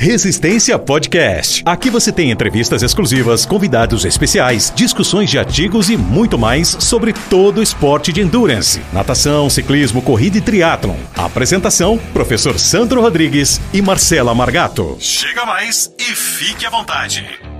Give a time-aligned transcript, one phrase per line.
[0.00, 1.60] Resistência Podcast.
[1.66, 7.58] Aqui você tem entrevistas exclusivas, convidados especiais, discussões de artigos e muito mais sobre todo
[7.58, 10.94] o esporte de endurance, natação, ciclismo, corrida e triatlon.
[11.16, 14.96] Apresentação: Professor Sandro Rodrigues e Marcela Margato.
[15.00, 17.57] Chega mais e fique à vontade.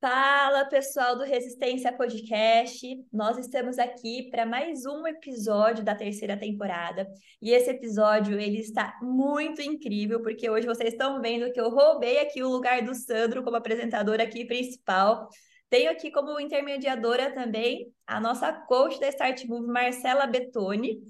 [0.00, 7.04] Fala pessoal do Resistência Podcast, nós estamos aqui para mais um episódio da terceira temporada
[7.42, 12.20] e esse episódio ele está muito incrível porque hoje vocês estão vendo que eu roubei
[12.20, 15.28] aqui o lugar do Sandro como apresentadora aqui principal.
[15.68, 21.00] Tenho aqui como intermediadora também a nossa coach da Start Move, Marcela Betoni.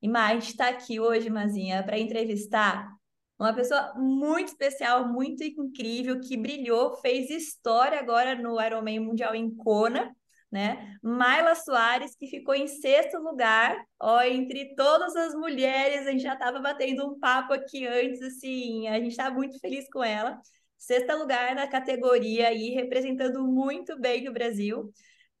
[0.00, 2.97] E mais, está aqui hoje, Mazinha, para entrevistar
[3.38, 9.54] uma pessoa muito especial, muito incrível, que brilhou, fez história agora no Ironman Mundial em
[9.54, 10.14] Kona,
[10.50, 10.96] né?
[11.02, 16.32] Mayla Soares, que ficou em sexto lugar, ó, entre todas as mulheres, a gente já
[16.34, 20.40] estava batendo um papo aqui antes, assim, a gente está muito feliz com ela.
[20.76, 24.90] Sexto lugar na categoria e representando muito bem o Brasil.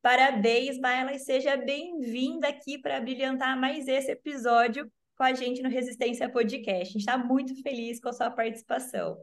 [0.02, 5.68] Parabéns, Mayla, e seja bem-vinda aqui para brilhantar mais esse episódio com a gente no
[5.68, 6.82] Resistência Podcast.
[6.82, 9.18] A gente está muito feliz com a sua participação.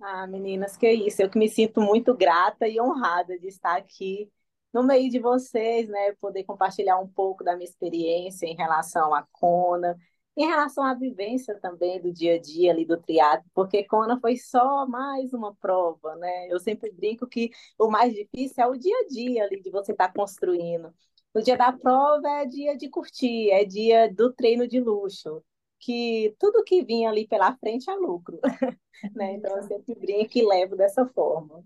[0.00, 1.20] Ah, meninas, que isso.
[1.20, 4.30] Eu que me sinto muito grata e honrada de estar aqui
[4.72, 6.12] no meio de vocês, né?
[6.20, 9.96] Poder compartilhar um pouco da minha experiência em relação à Kona,
[10.34, 14.36] em relação à vivência também do dia a dia ali do triatlo, porque Kona foi
[14.36, 16.48] só mais uma prova, né?
[16.50, 19.92] Eu sempre brinco que o mais difícil é o dia a dia ali de você
[19.92, 20.92] estar tá construindo.
[21.36, 25.44] O dia da prova é dia de curtir, é dia do treino de luxo,
[25.78, 28.40] que tudo que vinha ali pela frente é lucro.
[29.14, 29.34] né?
[29.34, 31.62] Então eu sempre brinco e levo dessa forma.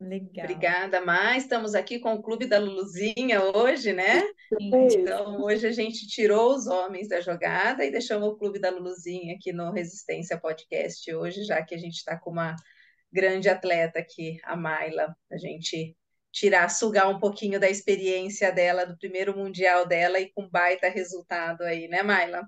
[0.00, 0.46] Legal.
[0.46, 1.42] Obrigada, mais.
[1.42, 4.22] Estamos aqui com o Clube da Luluzinha hoje, né?
[4.58, 9.34] Então, hoje a gente tirou os homens da jogada e deixamos o Clube da Luluzinha
[9.34, 12.56] aqui no Resistência Podcast hoje, já que a gente está com uma
[13.12, 15.14] grande atleta aqui, a Maila.
[15.30, 15.94] A gente
[16.32, 21.62] tirar, sugar um pouquinho da experiência dela, do primeiro mundial dela e com baita resultado
[21.62, 22.46] aí, né, Maila?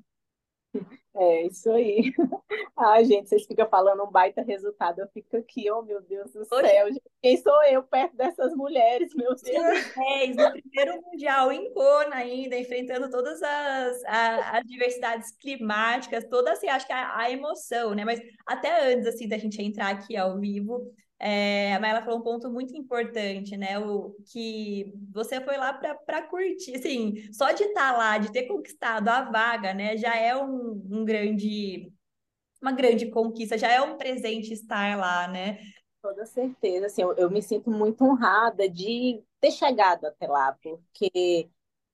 [1.15, 2.11] É isso aí.
[2.77, 5.01] Ai, gente, vocês ficam falando um baita resultado.
[5.01, 6.89] Eu fico aqui, oh meu Deus do céu.
[7.21, 9.43] Quem sou eu perto dessas mulheres, meu Deus?
[10.03, 16.69] É, no primeiro Mundial em Kona ainda, enfrentando todas as, as adversidades climáticas, toda assim,
[16.69, 18.05] acho que a, a, emoção, né?
[18.05, 20.91] Mas até antes, assim, da gente entrar aqui ao vivo,
[21.25, 23.79] é, a Maela falou um ponto muito importante, né?
[23.79, 28.49] O, que você foi lá para curtir, assim, só de estar tá lá, de ter
[28.49, 29.97] conquistado a vaga, né?
[29.97, 31.93] Já é um, um grande,
[32.61, 35.61] uma grande conquista, já é um presente estar lá, né?
[36.03, 41.49] Toda certeza, assim, eu, eu me sinto muito honrada de ter chegado até lá, porque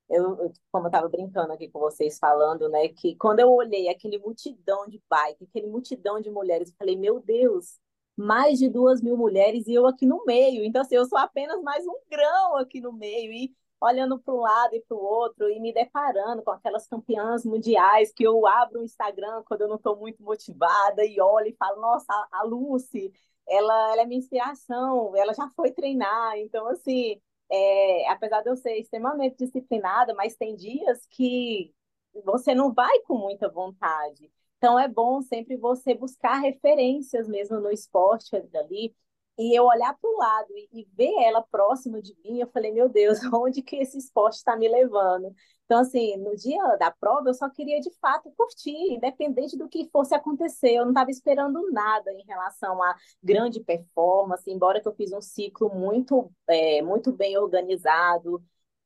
[0.08, 4.18] eu, como eu estava brincando aqui com vocês falando, né, que quando eu olhei aquele
[4.18, 7.78] multidão de bike, aquele multidão de mulheres, eu falei, meu Deus,
[8.18, 10.64] mais de duas mil mulheres e eu aqui no meio.
[10.64, 13.32] Então, assim, eu sou apenas mais um grão aqui no meio.
[13.32, 17.44] E olhando para um lado e para o outro e me deparando com aquelas campeãs
[17.44, 21.56] mundiais que eu abro o Instagram quando eu não estou muito motivada e olho e
[21.56, 23.12] falo, nossa, a Lucy,
[23.48, 26.36] ela, ela é minha inspiração, ela já foi treinar.
[26.38, 31.72] Então, assim, é, apesar de eu ser extremamente disciplinada, mas tem dias que
[32.24, 34.30] você não vai com muita vontade.
[34.58, 38.94] Então é bom sempre você buscar referências mesmo no esporte ali.
[39.38, 42.72] E eu olhar para o lado e, e, ver ela próxima de mim, eu falei,
[42.72, 45.32] meu Deus, onde que esse esporte está me levando?
[45.64, 49.88] Então, assim, no dia da prova, eu só queria de fato curtir, independente do que
[49.92, 50.72] fosse acontecer.
[50.72, 55.20] Eu não estava esperando nada em relação a grande performance, embora que eu fiz um
[55.20, 58.42] ciclo muito, é, muito bem organizado,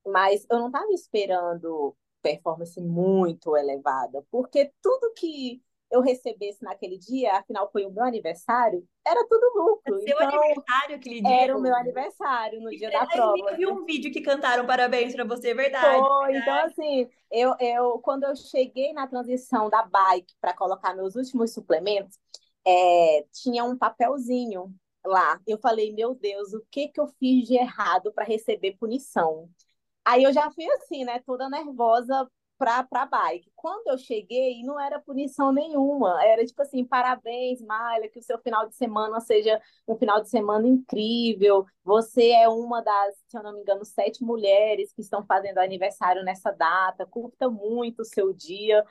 [0.06, 5.60] mas eu não estava esperando performance muito elevada, porque tudo que
[5.92, 10.00] eu recebesse naquele dia, afinal foi o meu aniversário, era tudo lucro.
[10.00, 11.30] Seu então, aniversário aquele dia?
[11.30, 13.34] Era o meu aniversário, no dia da prova.
[13.50, 16.02] Eu vi um vídeo que cantaram parabéns para você, é verdade.
[16.02, 21.14] Foi, então assim, eu, eu, quando eu cheguei na transição da bike para colocar meus
[21.14, 22.18] últimos suplementos,
[22.66, 24.74] é, tinha um papelzinho
[25.04, 25.38] lá.
[25.46, 29.48] Eu falei, meu Deus, o que, que eu fiz de errado para receber punição?
[30.04, 32.28] Aí eu já fui assim, né, toda nervosa
[32.58, 33.50] para a bike.
[33.56, 38.38] Quando eu cheguei, não era punição nenhuma, era tipo assim, parabéns, Mayla, que o seu
[38.40, 41.66] final de semana seja um final de semana incrível.
[41.84, 46.22] Você é uma das, se eu não me engano, sete mulheres que estão fazendo aniversário
[46.24, 48.84] nessa data, curta muito o seu dia.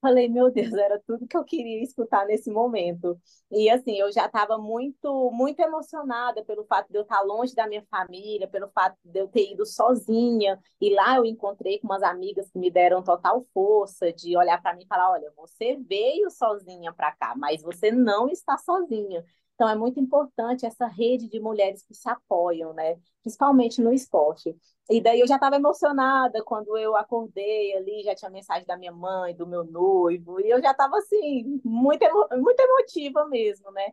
[0.00, 3.20] Falei, meu Deus, era tudo que eu queria escutar nesse momento.
[3.50, 7.66] E assim, eu já estava muito, muito emocionada pelo fato de eu estar longe da
[7.66, 10.56] minha família, pelo fato de eu ter ido sozinha.
[10.80, 14.72] E lá eu encontrei com umas amigas que me deram total força de olhar para
[14.76, 19.24] mim e falar: olha, você veio sozinha para cá, mas você não está sozinha.
[19.58, 22.96] Então, é muito importante essa rede de mulheres que se apoiam, né?
[23.22, 24.56] Principalmente no esporte.
[24.88, 28.92] E daí eu já estava emocionada quando eu acordei ali, já tinha mensagem da minha
[28.92, 33.88] mãe, do meu noivo, e eu já estava assim, muito, emo muito emotiva mesmo, né?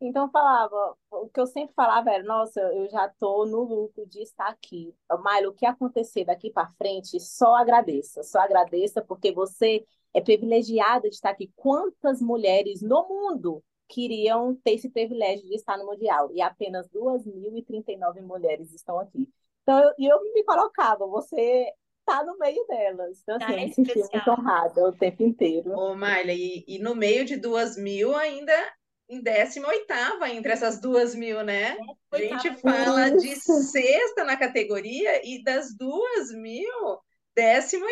[0.00, 4.06] Então eu falava, o que eu sempre falava era, nossa, eu já estou no lucro
[4.06, 4.94] de estar aqui.
[5.22, 9.84] Mailo, o que acontecer daqui para frente, só agradeça, só agradeça, porque você
[10.14, 11.52] é privilegiada de estar aqui.
[11.54, 16.30] Quantas mulheres no mundo queriam ter esse privilégio de estar no Mundial.
[16.32, 19.28] E apenas 2.039 mulheres estão aqui.
[19.62, 21.66] Então, eu, eu me colocava, você
[22.00, 23.20] está no meio delas.
[23.22, 25.72] Então, assim, ah, é me senti muito honrada o tempo inteiro.
[25.72, 28.54] Ô, Mayla, e, e no meio de 2.000 ainda
[29.10, 29.64] em 18
[30.32, 31.76] entre essas duas mil, né?
[32.12, 37.00] É, a gente fala de sexta na categoria e das duas mil,
[37.36, 37.82] 18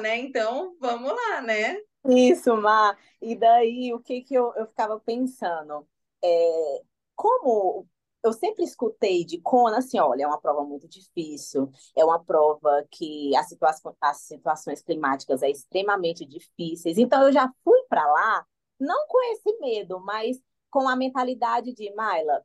[0.00, 0.16] né?
[0.16, 1.76] Então, vamos lá, né?
[2.08, 2.96] Isso, Má.
[3.20, 5.86] E daí, o que que eu, eu ficava pensando?
[6.22, 6.82] É,
[7.14, 7.86] como
[8.24, 12.84] eu sempre escutei de Kona, assim, olha, é uma prova muito difícil, é uma prova
[12.90, 13.70] que as, situa
[14.00, 16.98] as situações climáticas é extremamente difíceis.
[16.98, 18.46] Então, eu já fui para lá,
[18.80, 20.38] não com esse medo, mas
[20.70, 22.44] com a mentalidade de, Maila,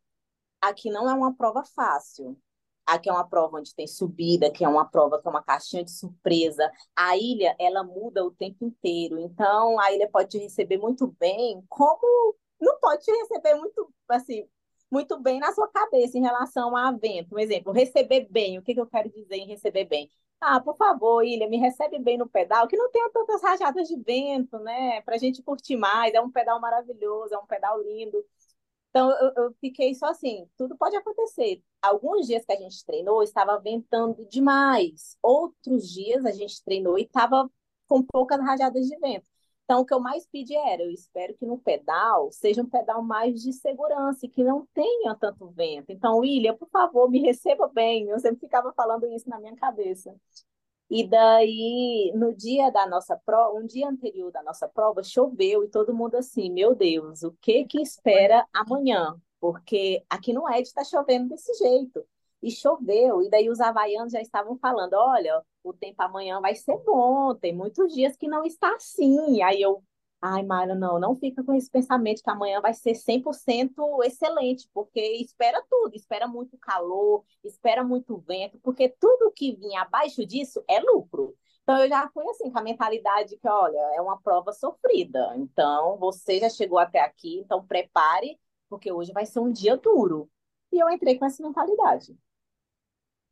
[0.61, 2.37] aqui não é uma prova fácil.
[2.91, 5.81] Aqui é uma prova onde tem subida, que é uma prova que é uma caixinha
[5.81, 6.69] de surpresa.
[6.93, 9.17] A ilha, ela muda o tempo inteiro.
[9.17, 14.45] Então, a ilha pode te receber muito bem, como não pode te receber muito, assim,
[14.91, 17.33] muito bem na sua cabeça em relação a vento.
[17.33, 18.59] Um exemplo, receber bem.
[18.59, 20.09] O que, que eu quero dizer em receber bem?
[20.41, 23.95] Ah, por favor, Ilha, me recebe bem no pedal, que não tenha tantas rajadas de
[23.95, 24.99] vento, né?
[25.03, 26.13] Para a gente curtir mais.
[26.13, 28.21] É um pedal maravilhoso, é um pedal lindo.
[28.91, 31.63] Então, eu, eu, fiquei só assim, tudo pode acontecer.
[31.81, 35.17] Alguns dias que a gente treinou, estava ventando demais.
[35.23, 37.49] Outros dias a gente treinou e estava
[37.87, 39.25] com poucas rajadas de vento.
[39.63, 43.01] Então, o que eu mais pedi era, eu espero que no pedal seja um pedal
[43.01, 45.91] mais de segurança e que não tenha tanto vento.
[45.91, 48.09] Então, William, por favor, me receba bem.
[48.09, 50.13] Eu sempre ficava falando isso na minha cabeça.
[50.93, 55.69] E daí, no dia da nossa prova, um dia anterior da nossa prova, choveu e
[55.69, 59.15] todo mundo assim, meu Deus, o que que espera amanhã?
[59.39, 62.05] Porque aqui no Ed está chovendo desse jeito.
[62.43, 66.77] E choveu, e daí os havaianos já estavam falando, olha, o tempo amanhã vai ser
[66.79, 69.41] bom, tem muitos dias que não está assim.
[69.43, 69.81] Aí eu,
[70.21, 75.01] Ai, Mayra, não, não fica com esse pensamento que amanhã vai ser 100% excelente, porque
[75.15, 80.79] espera tudo, espera muito calor, espera muito vento, porque tudo que vinha abaixo disso é
[80.79, 81.35] lucro.
[81.63, 85.33] Então, eu já fui assim, com a mentalidade que, olha, é uma prova sofrida.
[85.37, 88.37] Então, você já chegou até aqui, então prepare,
[88.69, 90.29] porque hoje vai ser um dia duro.
[90.71, 92.15] E eu entrei com essa mentalidade.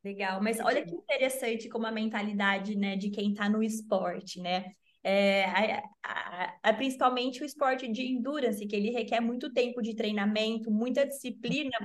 [0.03, 4.73] Legal, mas olha que interessante como a mentalidade, né, de quem está no esporte, né?
[5.03, 9.95] É, a, a, a, principalmente o esporte de endurance, que ele requer muito tempo de
[9.95, 11.77] treinamento, muita disciplina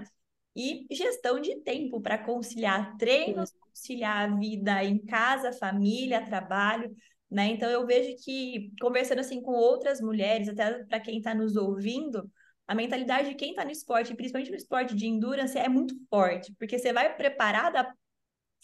[0.56, 6.94] e gestão de tempo para conciliar treinos, conciliar a vida em casa, família, trabalho,
[7.30, 7.46] né?
[7.48, 12.30] Então eu vejo que conversando assim com outras mulheres, até para quem está nos ouvindo,
[12.66, 16.54] a mentalidade de quem está no esporte, principalmente no esporte de endurance, é muito forte,
[16.58, 17.92] porque você vai preparada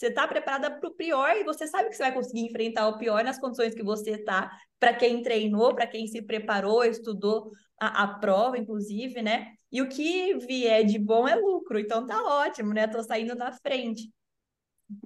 [0.01, 2.97] você está preparada para o pior e você sabe que você vai conseguir enfrentar o
[2.97, 8.05] pior nas condições que você está, para quem treinou, para quem se preparou, estudou a,
[8.05, 9.49] a, prova, inclusive, né?
[9.71, 12.87] E o que vier de bom é lucro, então tá ótimo, né?
[12.87, 14.11] Tô saindo na frente.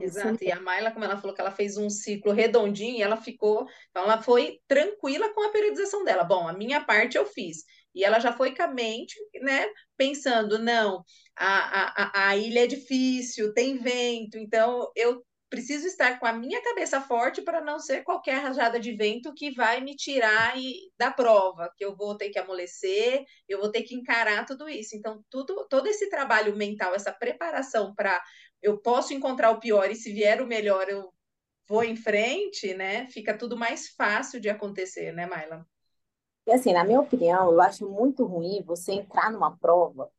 [0.00, 3.66] Exato, e a Mayla, como ela falou que ela fez um ciclo redondinho, ela ficou,
[3.90, 6.22] então ela foi tranquila com a periodização dela.
[6.22, 7.64] Bom, a minha parte eu fiz.
[7.94, 11.04] E ela já foi com a mente, né, pensando, não,
[11.36, 15.22] a, a, a ilha é difícil, tem vento, então eu
[15.54, 19.52] preciso estar com a minha cabeça forte para não ser qualquer rajada de vento que
[19.52, 23.82] vai me tirar e, da prova, que eu vou ter que amolecer, eu vou ter
[23.82, 24.96] que encarar tudo isso.
[24.96, 28.20] Então, tudo, todo esse trabalho mental, essa preparação para
[28.60, 31.12] eu posso encontrar o pior e se vier o melhor eu
[31.68, 33.08] vou em frente, né?
[33.10, 35.64] Fica tudo mais fácil de acontecer, né, Maila?
[36.46, 40.10] E assim, na minha opinião, eu acho muito ruim você entrar numa prova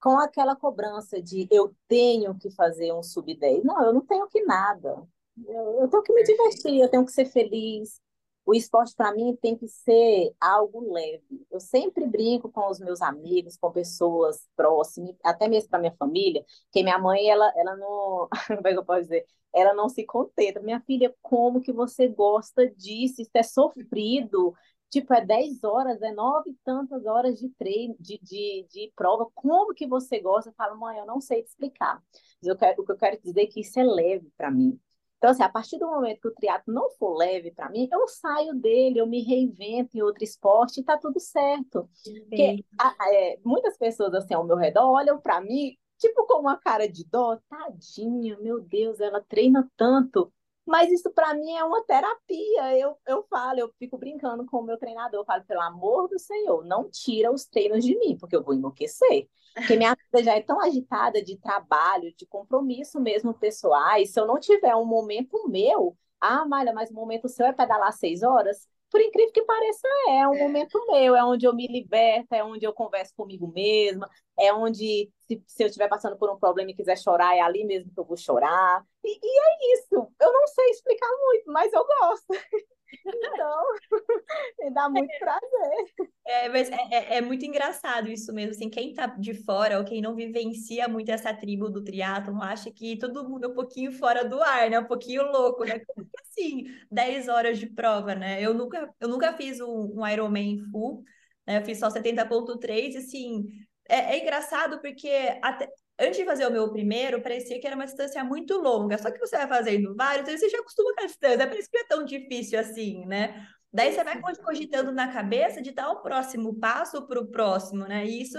[0.00, 3.62] com aquela cobrança de eu tenho que fazer um sub-10.
[3.64, 5.06] Não, eu não tenho que nada.
[5.46, 8.00] Eu, eu tenho que me divertir, eu tenho que ser feliz.
[8.44, 11.46] O esporte, para mim, tem que ser algo leve.
[11.50, 16.44] Eu sempre brinco com os meus amigos, com pessoas próximas, até mesmo para minha família,
[16.72, 18.28] que minha mãe, ela, ela não.
[18.48, 19.26] Como é que eu posso dizer?
[19.54, 20.60] Ela não se contenta.
[20.60, 23.22] Minha filha, como que você gosta disso?
[23.22, 24.54] Isso é sofrido
[24.90, 29.26] Tipo, é 10 horas, é nove e tantas horas de treino, de, de, de prova.
[29.34, 30.50] Como que você gosta?
[30.50, 32.02] Eu falo, mãe, eu não sei te explicar.
[32.40, 34.78] Mas eu quero, o que eu quero dizer é que isso é leve para mim.
[35.18, 38.06] Então, assim, a partir do momento que o triatlo não for leve para mim, eu
[38.06, 41.88] saio dele, eu me reinvento em outro esporte e tá tudo certo.
[42.28, 46.56] Porque a, é, muitas pessoas, assim, ao meu redor olham para mim, tipo, com uma
[46.56, 47.36] cara de dó.
[47.48, 50.32] Tadinha, meu Deus, ela treina tanto.
[50.68, 52.78] Mas isso para mim é uma terapia.
[52.78, 55.20] Eu, eu falo, eu fico brincando com o meu treinador.
[55.20, 58.54] Eu falo, pelo amor do Senhor, não tira os treinos de mim, porque eu vou
[58.54, 59.28] enlouquecer.
[59.54, 64.12] Porque minha vida já é tão agitada de trabalho, de compromisso mesmo pessoais.
[64.12, 67.92] Se eu não tiver um momento meu, ah, Malha, mas o momento seu é pedalar
[67.94, 68.68] seis horas?
[68.90, 72.42] Por incrível que pareça, é, é um momento meu, é onde eu me liberto, é
[72.42, 76.70] onde eu converso comigo mesma, é onde, se, se eu estiver passando por um problema
[76.70, 78.84] e quiser chorar, é ali mesmo que eu vou chorar.
[79.04, 79.94] E, e é isso.
[80.20, 82.26] Eu não sei explicar muito, mas eu gosto.
[83.04, 83.64] Então,
[84.60, 86.08] me dá muito prazer.
[86.26, 89.84] É, mas é, é, é, muito engraçado isso mesmo, assim, quem tá de fora ou
[89.84, 93.92] quem não vivencia muito essa tribo do triatlon acha que todo mundo é um pouquinho
[93.92, 94.78] fora do ar, né?
[94.78, 95.80] Um pouquinho louco, né?
[96.20, 98.40] Assim, 10 horas de prova, né?
[98.40, 101.02] Eu nunca, eu nunca fiz um, um Ironman full,
[101.46, 101.58] né?
[101.58, 103.48] Eu fiz só 70.3 e, assim,
[103.88, 105.08] é, é engraçado porque
[105.42, 105.68] até,
[105.98, 108.98] antes de fazer o meu primeiro, parecia que era uma distância muito longa.
[108.98, 111.46] Só que você vai fazendo vários, você já acostuma com a distância.
[111.46, 113.46] Parece que não é tão difícil assim, né?
[113.72, 118.06] Daí você vai cogitando na cabeça de dar o próximo passo para o próximo, né?
[118.06, 118.38] E isso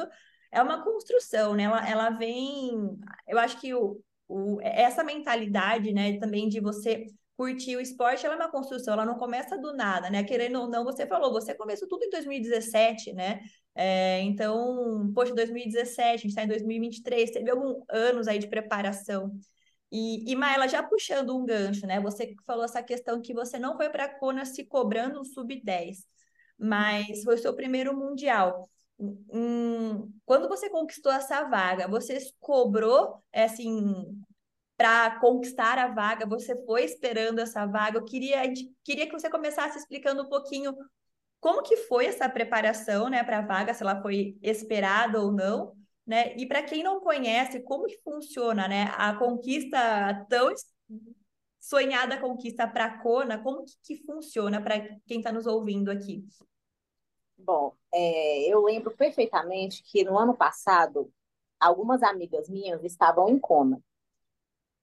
[0.52, 1.64] é uma construção, né?
[1.64, 2.72] Ela, ela vem.
[3.28, 7.06] Eu acho que o, o, essa mentalidade, né, também de você
[7.38, 10.24] curtir o esporte, ela é uma construção, ela não começa do nada, né?
[10.24, 13.40] Querendo ou não, você falou, você começou tudo em 2017, né?
[13.82, 19.32] É, então, poxa, 2017, a gente está em 2023, teve alguns anos aí de preparação.
[19.90, 21.98] E, e Maela, já puxando um gancho, né?
[22.02, 26.06] Você falou essa questão que você não foi para a Kona se cobrando um sub-10,
[26.58, 28.70] mas foi o seu primeiro mundial.
[29.00, 33.96] Hum, quando você conquistou essa vaga, você cobrou, é, assim,
[34.76, 37.98] para conquistar a vaga, você foi esperando essa vaga.
[37.98, 38.42] Eu queria,
[38.84, 40.76] queria que você começasse explicando um pouquinho
[41.40, 45.76] como que foi essa preparação, né, para a vaga, se ela foi esperada ou não,
[46.06, 46.36] né?
[46.36, 50.54] E para quem não conhece, como que funciona, né, a conquista tão
[51.60, 56.26] sonhada conquista para a Kona, como que, que funciona para quem está nos ouvindo aqui?
[57.38, 61.12] Bom, é, eu lembro perfeitamente que no ano passado
[61.60, 63.82] algumas amigas minhas estavam em Kona.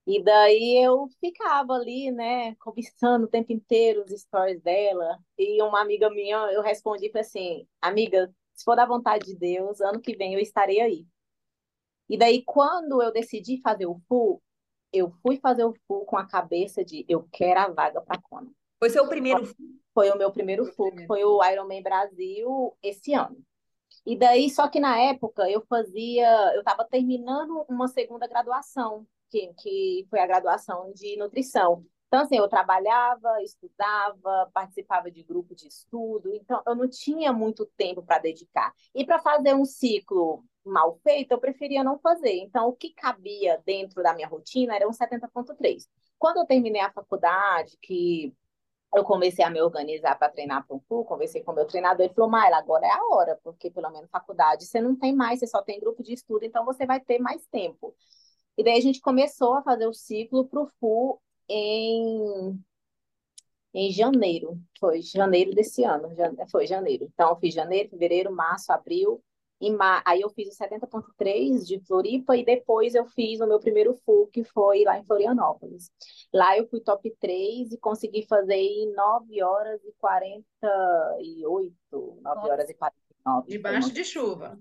[0.06, 5.18] E daí eu ficava ali, né, conversando o tempo inteiro os stories dela.
[5.36, 10.00] E uma amiga minha, eu respondi assim: Amiga, se for da vontade de Deus, ano
[10.00, 11.06] que vem eu estarei aí.
[12.08, 14.40] E daí, quando eu decidi fazer o full,
[14.92, 18.50] eu fui fazer o full com a cabeça de eu quero a vaga para Kona.
[18.78, 19.66] Foi seu primeiro full?
[19.92, 23.36] Foi o meu primeiro full, que foi o Ironman Brasil esse ano.
[24.04, 29.52] E daí, só que na época eu fazia, eu estava terminando uma segunda graduação que,
[29.58, 31.84] que foi a graduação de nutrição.
[32.08, 37.66] Então, assim, eu trabalhava, estudava, participava de grupo de estudo, então eu não tinha muito
[37.76, 38.72] tempo para dedicar.
[38.94, 42.34] E para fazer um ciclo mal feito, eu preferia não fazer.
[42.38, 45.88] Então, o que cabia dentro da minha rotina era um 70.3.
[46.18, 48.32] Quando eu terminei a faculdade, que
[48.94, 52.14] eu comecei a me organizar para treinar para um full, conversei com meu treinador, ele
[52.14, 55.46] falou, Maila, agora é a hora, porque pelo menos faculdade você não tem mais, você
[55.46, 57.94] só tem grupo de estudo, então você vai ter mais tempo.
[58.56, 62.58] E daí a gente começou a fazer o ciclo para o FU em,
[63.74, 64.58] em janeiro.
[64.80, 66.08] Foi janeiro desse ano.
[66.50, 67.04] Foi janeiro.
[67.12, 69.22] Então, eu fiz janeiro, fevereiro, março, abril.
[69.60, 70.02] Em ma...
[70.04, 74.28] Aí eu fiz o 70.3 de Floripa e depois eu fiz o meu primeiro FU,
[74.32, 75.90] que foi lá em Florianópolis.
[76.32, 82.52] Lá eu fui top 3 e consegui fazer em 9 horas e 48, 9 Nossa.
[82.52, 83.48] horas e 49.
[83.48, 84.58] Debaixo de chuva.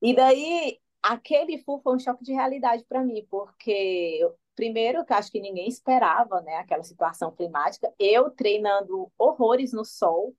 [0.00, 4.20] E daí aquele full foi um choque de realidade para mim, porque
[4.54, 10.34] primeiro que acho que ninguém esperava, né, aquela situação climática, eu treinando horrores no sol,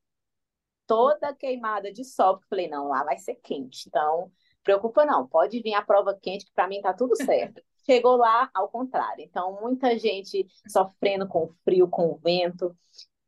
[0.85, 3.87] toda queimada de sol, porque falei, não, lá vai ser quente.
[3.87, 4.31] Então,
[4.63, 7.61] preocupa não, pode vir a prova quente que para mim tá tudo certo.
[7.85, 9.23] Chegou lá ao contrário.
[9.23, 12.75] Então, muita gente sofrendo com frio, com vento.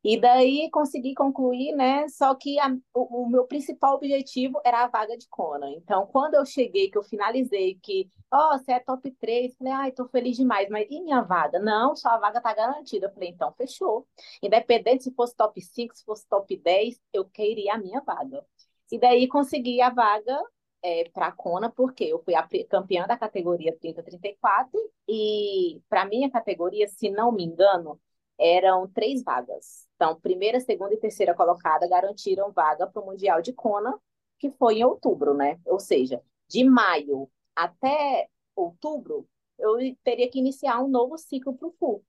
[0.04, 2.06] E daí consegui concluir, né?
[2.08, 5.70] Só que a, o, o, meu principal objetivo era a vaga de Kona.
[5.70, 9.72] Então, quando eu cheguei, que eu finalizei, que, ó, oh, você é top 3, falei,
[9.72, 11.58] ai, tô feliz demais, mas e minha vaga?
[11.58, 13.06] Não, só a vaga tá garantida.
[13.06, 14.06] Eu falei, então fechou.
[14.42, 18.44] Independente se fosse top 5, se fosse top 10, eu queria a minha vaga.
[18.92, 20.38] E daí consegui a vaga
[20.82, 24.68] é, para a porque eu fui a campeã da categoria 30-34,
[25.08, 27.98] e para minha categoria, se não me engano,
[28.38, 29.86] eram três vagas.
[29.96, 33.98] Então, primeira, segunda e terceira colocada garantiram vaga para o Mundial de Kona,
[34.38, 35.60] que foi em outubro, né?
[35.66, 41.72] Ou seja, de maio até outubro, eu teria que iniciar um novo ciclo para o
[41.78, 42.04] full.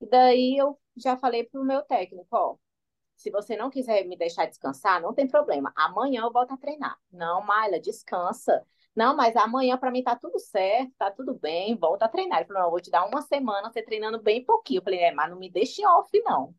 [0.00, 2.56] E daí eu já falei para o meu técnico, ó,
[3.16, 5.72] se você não quiser me deixar descansar, não tem problema.
[5.76, 6.98] Amanhã eu volto a treinar.
[7.12, 8.66] Não, Maila, descansa.
[8.94, 12.38] Não, mas amanhã para mim tá tudo certo, tá tudo bem, volta a treinar.
[12.40, 14.78] Ele falou, não, eu vou te dar uma semana você treinando bem pouquinho.
[14.80, 16.54] Eu falei, é, mas não me deixe off, não.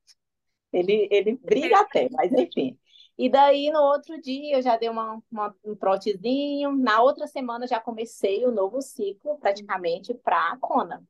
[0.71, 2.77] Ele, ele briga até, mas enfim.
[3.17, 6.75] E daí, no outro dia, eu já dei uma, uma, um trotezinho.
[6.75, 11.03] Na outra semana, já comecei o novo ciclo, praticamente, para a Kona.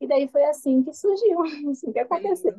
[0.00, 2.54] E daí foi assim que surgiu, assim que aconteceu.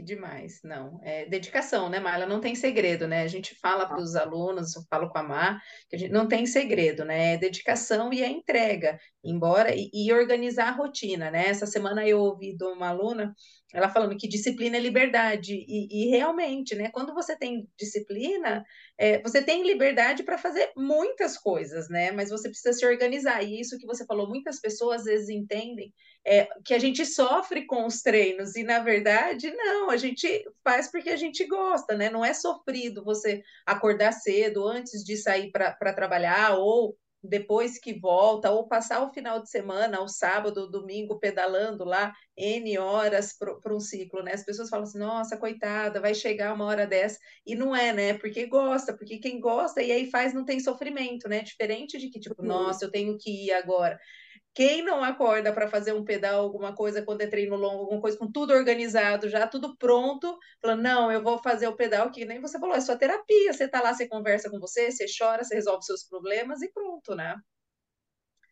[0.00, 0.98] Que demais, não.
[1.02, 2.24] É dedicação, né, Marla?
[2.24, 3.22] Não tem segredo, né?
[3.22, 6.26] A gente fala para os alunos, eu falo com a Mar, que a gente não
[6.26, 7.34] tem segredo, né?
[7.34, 11.48] É dedicação e é entrega, embora e, e organizar a rotina, né?
[11.48, 13.34] Essa semana eu ouvi de uma aluna
[13.72, 18.64] ela falando que disciplina é liberdade, e, e realmente, né, quando você tem disciplina,
[18.98, 23.60] é, você tem liberdade para fazer muitas coisas, né, mas você precisa se organizar, e
[23.60, 25.92] isso que você falou, muitas pessoas às vezes entendem
[26.26, 30.90] é, que a gente sofre com os treinos, e na verdade, não, a gente faz
[30.90, 35.92] porque a gente gosta, né, não é sofrido você acordar cedo antes de sair para
[35.92, 41.18] trabalhar, ou depois que volta, ou passar o final de semana, o sábado, o domingo,
[41.18, 44.32] pedalando lá N horas para um ciclo, né?
[44.32, 48.14] As pessoas falam assim, nossa, coitada, vai chegar uma hora dessa, e não é, né?
[48.14, 51.42] Porque gosta, porque quem gosta e aí faz não tem sofrimento, né?
[51.42, 53.98] Diferente de que, tipo, nossa, eu tenho que ir agora.
[54.52, 58.18] Quem não acorda para fazer um pedal, alguma coisa, quando é treino longo, alguma coisa
[58.18, 62.40] com tudo organizado, já tudo pronto, falando, não, eu vou fazer o pedal, que nem
[62.40, 63.52] você falou, é sua terapia.
[63.52, 67.14] Você tá lá, você conversa com você, você chora, você resolve seus problemas e pronto,
[67.14, 67.36] né?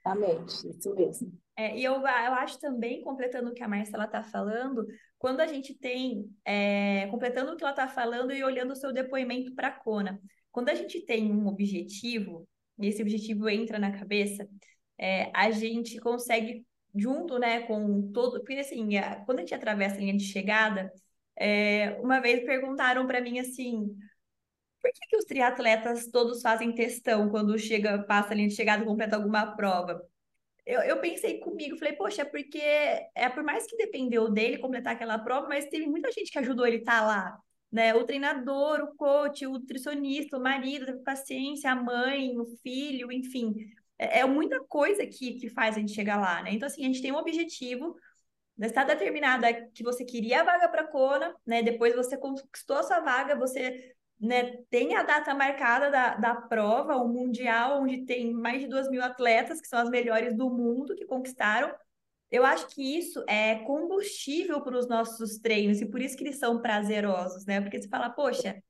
[0.08, 1.32] Exatamente, isso mesmo.
[1.56, 4.86] É, e eu, eu acho também, completando o que a Marcela está falando,
[5.18, 8.92] quando a gente tem, é, completando o que ela está falando e olhando o seu
[8.92, 10.20] depoimento para a Kona,
[10.52, 14.48] quando a gente tem um objetivo, e esse objetivo entra na cabeça,
[14.98, 18.40] é, a gente consegue, junto né, com todo.
[18.40, 20.92] Porque assim, a, quando a gente atravessa a linha de chegada,
[21.36, 23.96] é, uma vez perguntaram para mim assim.
[24.80, 28.84] Por que, que os triatletas todos fazem testão quando chega, passa a linha de chegada
[28.84, 30.00] completa alguma prova?
[30.68, 34.94] eu, eu pensei comigo, falei, poxa, é porque é por mais que dependeu dele completar
[34.94, 37.38] aquela prova, mas teve muita gente que ajudou ele estar tá lá,
[37.72, 37.94] né?
[37.94, 43.54] O treinador, o coach, o nutricionista, o marido, teve paciência, a mãe, o filho, enfim
[43.98, 46.52] é, é muita coisa que, que faz a gente chegar lá, né?
[46.52, 47.96] Então, assim, a gente tem um objetivo,
[48.58, 51.62] está determinada que você queria a vaga para Kona, né?
[51.62, 56.96] Depois você conquistou a sua vaga, você né, tem a data marcada da, da prova,
[56.96, 60.96] o Mundial, onde tem mais de duas mil atletas, que são as melhores do mundo,
[60.96, 61.72] que conquistaram.
[62.30, 66.38] Eu acho que isso é combustível para os nossos treinos, e por isso que eles
[66.38, 67.60] são prazerosos, né?
[67.60, 68.62] Porque você fala, poxa,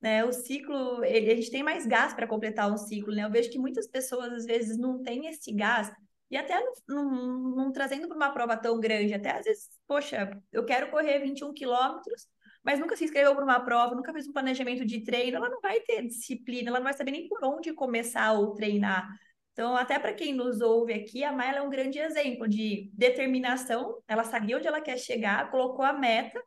[0.00, 0.24] né?
[0.24, 3.24] O ciclo, ele, a gente tem mais gás para completar um ciclo, né?
[3.24, 5.90] Eu vejo que muitas pessoas às vezes não têm esse gás
[6.30, 10.30] e até não, não, não trazendo para uma prova tão grande, até às vezes, poxa,
[10.52, 12.26] eu quero correr 21 quilômetros,
[12.64, 15.60] mas nunca se inscreveu para uma prova, nunca fez um planejamento de treino, ela não
[15.60, 19.08] vai ter disciplina, ela não vai saber nem por onde começar ou treinar.
[19.52, 24.02] Então, até para quem nos ouve aqui, a Maia é um grande exemplo de determinação.
[24.06, 26.42] Ela sabia onde ela quer chegar, colocou a meta,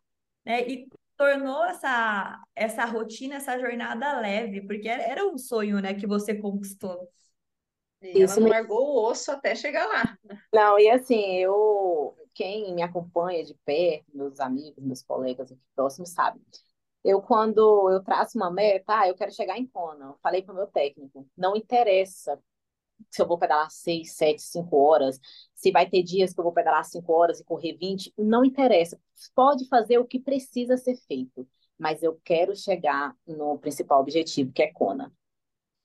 [0.45, 0.61] né?
[0.67, 0.87] E
[1.19, 7.09] tornou essa, essa rotina, essa jornada leve, porque era um sonho, né, que você conquistou.
[8.01, 10.17] E Isso ela não largou o osso até chegar lá.
[10.53, 16.11] Não, e assim, eu, quem me acompanha de perto, meus amigos, meus colegas aqui próximos,
[16.11, 16.39] sabe.
[17.03, 20.05] Eu, quando eu traço uma meta, ah, eu quero chegar em Kona.
[20.05, 22.39] Eu falei para o meu técnico, não interessa
[23.09, 25.19] se eu vou pedalar 6, 7, 5 horas,
[25.59, 28.97] se vai ter dias que eu vou pedalar 5 horas e correr 20, não interessa.
[29.35, 31.45] Pode fazer o que precisa ser feito,
[31.77, 35.13] mas eu quero chegar no principal objetivo, que é Kona.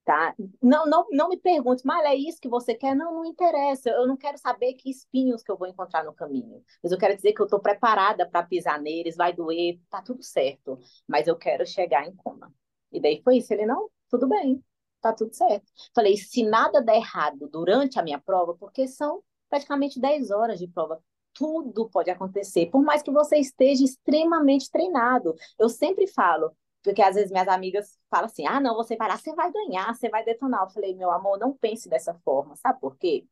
[0.05, 0.33] Tá?
[0.63, 2.95] Não, não, não me pergunte, mas é isso que você quer?
[2.95, 3.91] Não, não interessa.
[3.91, 6.63] Eu não quero saber que espinhos que eu vou encontrar no caminho.
[6.81, 10.23] Mas eu quero dizer que eu estou preparada para pisar neles, vai doer, tá tudo
[10.23, 10.79] certo.
[11.09, 12.53] Mas eu quero chegar em Kona.
[12.93, 13.53] E daí foi isso.
[13.53, 14.63] Ele, não, tudo bem
[15.05, 15.71] tá tudo certo.
[15.95, 19.23] Falei, se nada der errado durante a minha prova, porque são
[19.55, 21.01] praticamente 10 horas de prova,
[21.33, 25.35] tudo pode acontecer, por mais que você esteja extremamente treinado.
[25.57, 26.51] Eu sempre falo,
[26.83, 29.95] porque às vezes minhas amigas falam assim: ah, não, você vai lá, você vai ganhar,
[29.95, 30.65] você vai detonar.
[30.65, 33.25] Eu falei, meu amor, não pense dessa forma, sabe por quê?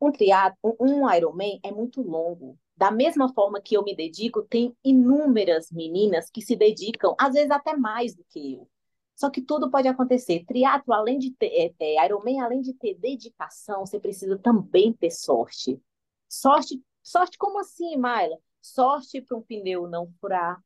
[0.00, 2.58] Um triatlo, um Ironman é muito longo.
[2.76, 7.50] Da mesma forma que eu me dedico, tem inúmeras meninas que se dedicam, às vezes
[7.50, 8.68] até mais do que eu.
[9.18, 10.44] Só que tudo pode acontecer.
[10.46, 15.10] Triatlo, além de ter, é, é, Ironman, além de ter dedicação, você precisa também ter
[15.10, 15.82] sorte.
[16.28, 18.38] Sorte, sorte como assim, Mayla?
[18.60, 20.62] sorte para um pneu não furar,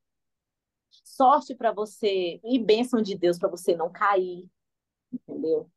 [1.05, 4.49] sorte para você e bênção de Deus para você não cair,
[5.13, 5.71] entendeu?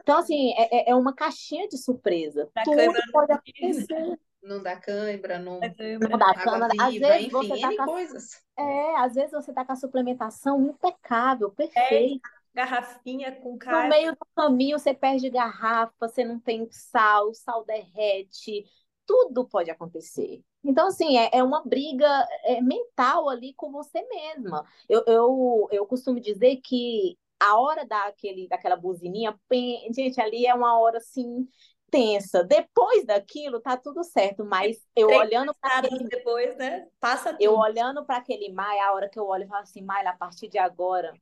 [0.00, 2.50] Então, assim, é, é, é uma caixinha de surpresa.
[2.54, 2.76] Da Tudo
[3.12, 4.18] pode acontecer.
[4.44, 6.34] Não dá cãibra, não, não dá.
[6.78, 8.42] Às viva, vezes enfim, você tá com, coisas.
[8.58, 12.28] É, às vezes você tá com a suplementação impecável, perfeita.
[12.28, 13.84] É, garrafinha com cara.
[13.84, 18.66] No meio do caminho você perde garrafa, você não tem sal, o sal derrete,
[19.06, 20.42] tudo pode acontecer.
[20.62, 22.06] Então, assim, é, é uma briga
[22.44, 24.64] é, mental ali com você mesma.
[24.88, 29.38] Eu, eu, eu costumo dizer que a hora daquele, daquela buzininha,
[29.90, 31.46] gente, ali é uma hora assim
[31.94, 32.42] tensa.
[32.42, 36.88] Depois daquilo tá tudo certo, mas eu Três olhando para aquele depois, né?
[36.98, 37.40] Passa tudo.
[37.40, 40.16] Eu olhando para aquele Maia, a hora que eu olho e falo assim, Maia, a
[40.16, 41.14] partir de agora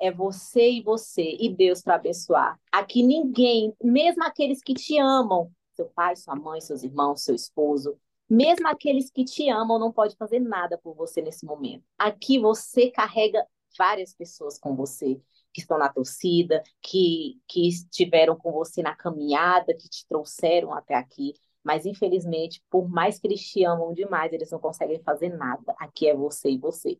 [0.00, 2.58] é você e você e Deus para abençoar.
[2.70, 7.98] Aqui ninguém, mesmo aqueles que te amam, seu pai, sua mãe, seus irmãos, seu esposo,
[8.30, 11.84] mesmo aqueles que te amam não pode fazer nada por você nesse momento.
[11.98, 13.44] Aqui você carrega
[13.76, 15.20] várias pessoas com você
[15.52, 20.94] que estão na torcida, que, que estiveram com você na caminhada, que te trouxeram até
[20.94, 21.34] aqui.
[21.62, 25.74] Mas, infelizmente, por mais que eles te amam demais, eles não conseguem fazer nada.
[25.78, 26.98] Aqui é você e você.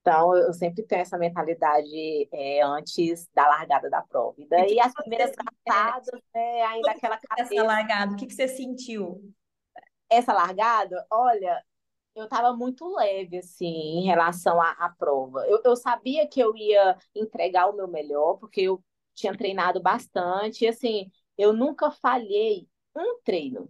[0.00, 4.34] Então, eu sempre tenho essa mentalidade é, antes da largada da prova.
[4.36, 5.32] E daí, as primeiras
[5.64, 7.54] passadas, né, ainda aquela cabeça...
[7.54, 9.22] Essa largada, o que, que você sentiu?
[10.10, 11.58] Essa largada, olha,
[12.14, 15.46] eu estava muito leve, assim, em relação à, à prova.
[15.48, 18.82] Eu, eu sabia que eu ia entregar o meu melhor, porque eu
[19.14, 23.68] tinha treinado bastante, e, assim, eu nunca falhei um treino.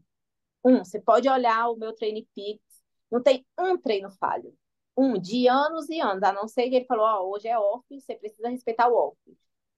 [0.64, 2.60] Um, você pode olhar o meu treino Pix,
[3.10, 4.54] não tem um treino falho.
[4.96, 7.58] Um, de anos e anos, a não ser que ele falou, ó, oh, hoje é
[7.58, 9.18] off, você precisa respeitar o off.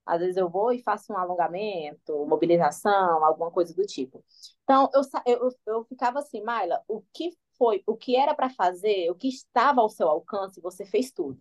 [0.05, 4.25] Às vezes eu vou e faço um alongamento, mobilização, alguma coisa do tipo.
[4.63, 9.11] Então, eu, eu, eu ficava assim, Maila, o que foi o que era para fazer,
[9.11, 11.41] o que estava ao seu alcance, você fez tudo.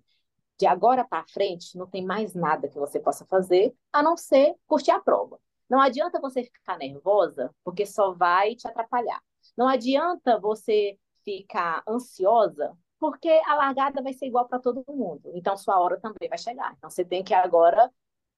[0.58, 4.56] De agora para frente, não tem mais nada que você possa fazer a não ser
[4.66, 5.40] curtir a prova.
[5.70, 9.22] Não adianta você ficar nervosa, porque só vai te atrapalhar.
[9.58, 15.32] Não adianta você ficar ansiosa, porque a largada vai ser igual para todo mundo.
[15.34, 16.74] Então, sua hora também vai chegar.
[16.78, 17.92] Então, você tem que agora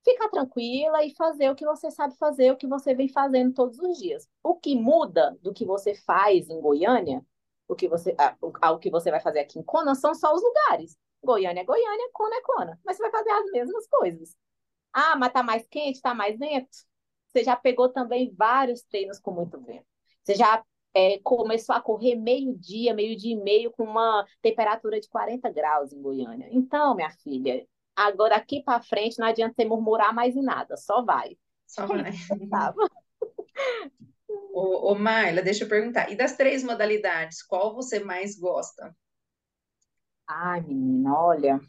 [0.04, 3.78] ficar tranquila e fazer o que você sabe fazer, o que você vem fazendo todos
[3.80, 4.28] os dias.
[4.42, 7.24] O que muda do que você faz em Goiânia
[7.68, 8.36] o que você, ah,
[8.72, 10.98] o que você vai fazer aqui em Kona são só os lugares.
[11.24, 12.80] Goiânia é Goiânia, Kona é Kona.
[12.86, 14.36] Mas você vai fazer as mesmas coisas.
[14.94, 16.70] Ah, mas tá mais quente, tá mais vento.
[17.28, 19.86] Você já pegou também vários treinos com muito vento.
[20.24, 25.50] Você já é, começou a correr meio-dia, meio-dia e meio, com uma temperatura de 40
[25.52, 26.48] graus em Goiânia.
[26.52, 31.04] Então, minha filha, agora aqui para frente não adianta você murmurar mais em nada, só
[31.04, 31.38] vai.
[31.68, 32.12] Só vai.
[34.54, 36.12] Ô, Marla, deixa eu perguntar.
[36.12, 38.96] E das três modalidades, qual você mais gosta?
[40.28, 41.60] Ai, menina, olha,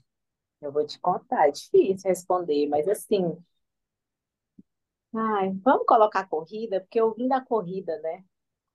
[0.62, 3.36] eu vou te contar, é difícil responder, mas assim,
[5.14, 8.24] ai, vamos colocar corrida, porque eu vim da corrida, né?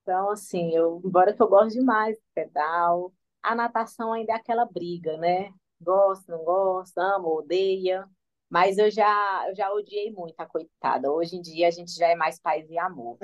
[0.03, 4.65] Então, assim, eu, embora que eu goste demais do pedal, a natação ainda é aquela
[4.65, 5.51] briga, né?
[5.81, 8.07] Gosto, não gosto, amo, odeia,
[8.49, 11.11] mas eu já, eu já odiei muito a coitada.
[11.11, 13.17] Hoje em dia a gente já é mais paz e amor.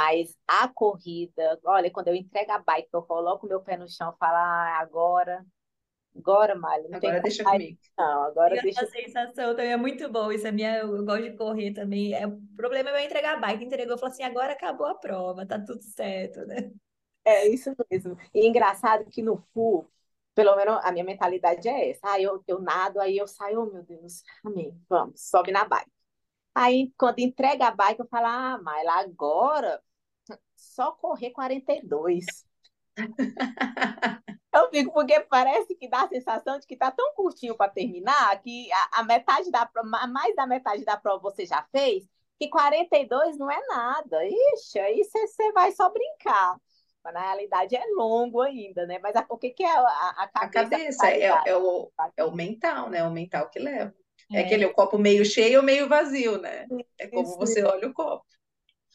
[0.00, 4.10] Mas a corrida, olha, quando eu entrego a bike, eu coloco meu pé no chão
[4.14, 5.44] e falo, ah, agora,
[6.16, 7.78] agora, Malha, não agora tem deixa mais, comigo.
[7.98, 8.82] Não, agora e deixa.
[8.82, 12.14] A sensação também é muito boa, isso é minha, eu gosto de correr também.
[12.14, 15.44] É, o problema é eu entregar a bike, entregou, falou assim, agora acabou a prova,
[15.44, 16.72] tá tudo certo, né?
[17.22, 18.16] É isso mesmo.
[18.34, 19.86] E engraçado que no full,
[20.34, 22.00] pelo menos a minha mentalidade é essa.
[22.04, 25.90] Ah, eu, eu nado, aí eu saio, oh meu Deus, amém, vamos, sobe na bike.
[26.54, 29.80] Aí, quando entrega a bike, eu falo, ah, mas agora
[30.60, 32.24] só correr 42.
[34.52, 38.40] Eu fico porque parece que dá a sensação de que tá tão curtinho para terminar
[38.42, 39.68] que a, a, metade da
[40.08, 42.04] mais da metade da prova você já fez,
[42.38, 44.18] que 42 não é nada.
[44.26, 46.56] Ixi, aí você vai só brincar.
[47.02, 48.98] Mas na realidade é longo ainda, né?
[48.98, 50.58] Mas a, o que, que é a, a cabeça?
[50.58, 53.04] A cabeça é, é, o, é o mental, né?
[53.04, 53.94] O mental que leva.
[54.32, 56.66] É, é aquele o copo meio cheio ou meio vazio, né?
[56.98, 57.38] É como Isso.
[57.38, 58.26] você olha o copo.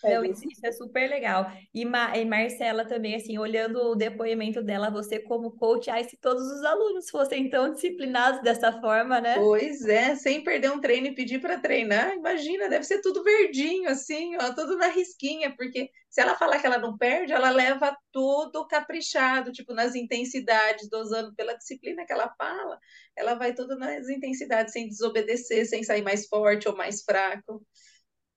[0.04, 1.52] Não, isso, isso, é super legal.
[1.74, 6.18] E, Ma, e Marcela também, assim, olhando o depoimento dela, você como coach, ai, se
[6.18, 9.34] todos os alunos fossem tão disciplinados dessa forma, né?
[9.34, 13.90] Pois é, sem perder um treino e pedir para treinar, imagina, deve ser tudo verdinho,
[13.90, 17.98] assim, ó, tudo na risquinha, porque se ela falar que ela não perde, ela leva
[18.12, 22.80] tudo caprichado, tipo, nas intensidades, dosando pela disciplina que ela fala,
[23.16, 27.62] ela vai tudo nas intensidades, sem desobedecer, sem sair mais forte ou mais fraco.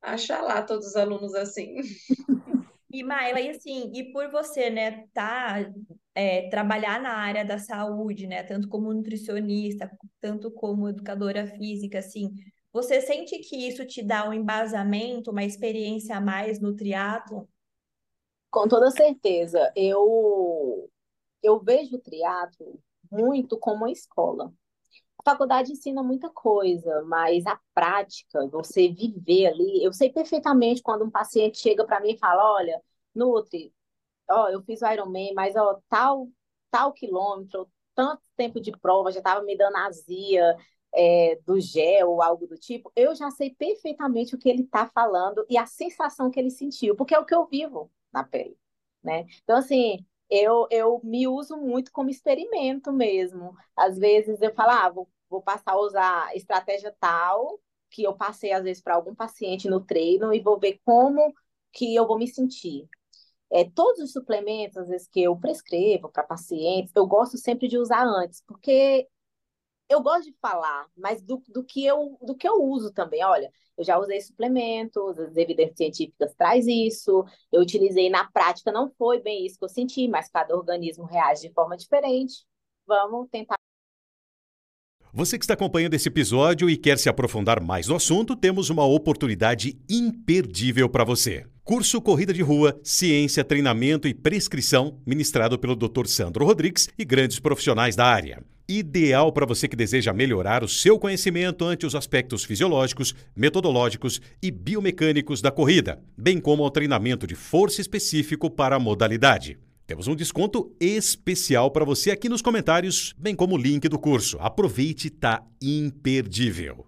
[0.02, 1.76] Achar lá todos os alunos assim.
[2.90, 5.56] E Maila, e assim, e por você, né, tá
[6.14, 8.42] é, trabalhar na área da saúde, né?
[8.42, 12.30] Tanto como nutricionista, tanto como educadora física, assim.
[12.72, 17.46] Você sente que isso te dá um embasamento, uma experiência a mais no triatlo?
[18.50, 19.70] Com toda certeza.
[19.76, 20.90] Eu,
[21.42, 22.80] eu vejo o triatlo
[23.12, 24.50] muito como uma escola.
[25.28, 31.10] Faculdade ensina muita coisa, mas a prática, você viver ali, eu sei perfeitamente quando um
[31.10, 32.80] paciente chega para mim e fala, olha,
[33.14, 33.74] Nutri,
[34.30, 36.30] ó, eu fiz o Ironman, mas ó, tal,
[36.70, 40.56] tal quilômetro, tanto tempo de prova, já estava me dando azia
[40.94, 44.86] é, do gel ou algo do tipo, eu já sei perfeitamente o que ele está
[44.86, 48.56] falando e a sensação que ele sentiu, porque é o que eu vivo na pele,
[49.02, 49.26] né?
[49.42, 53.54] Então, assim, eu, eu me uso muito como experimento mesmo.
[53.76, 57.60] Às vezes eu falo, ah, vou, vou passar a usar estratégia tal,
[57.90, 61.32] que eu passei às vezes para algum paciente no treino e vou ver como
[61.72, 62.88] que eu vou me sentir.
[63.50, 67.78] É, todos os suplementos, às vezes, que eu prescrevo para pacientes, eu gosto sempre de
[67.78, 69.08] usar antes, porque
[69.88, 73.24] eu gosto de falar, mas do, do, que eu, do que eu uso também.
[73.24, 78.90] Olha, eu já usei suplementos, as evidências científicas traz isso, eu utilizei na prática, não
[78.98, 82.46] foi bem isso que eu senti, mas cada organismo reage de forma diferente.
[82.86, 83.57] Vamos tentar.
[85.12, 88.84] Você que está acompanhando esse episódio e quer se aprofundar mais no assunto, temos uma
[88.84, 91.46] oportunidade imperdível para você.
[91.64, 96.06] Curso Corrida de Rua, Ciência, Treinamento e Prescrição, ministrado pelo Dr.
[96.06, 100.98] Sandro Rodrigues e grandes profissionais da área ideal para você que deseja melhorar o seu
[100.98, 107.34] conhecimento ante os aspectos fisiológicos, metodológicos e biomecânicos da corrida, bem como ao treinamento de
[107.34, 109.58] força específico para a modalidade.
[109.88, 114.36] Temos um desconto especial para você aqui nos comentários, bem como o link do curso.
[114.38, 116.86] Aproveite, tá imperdível.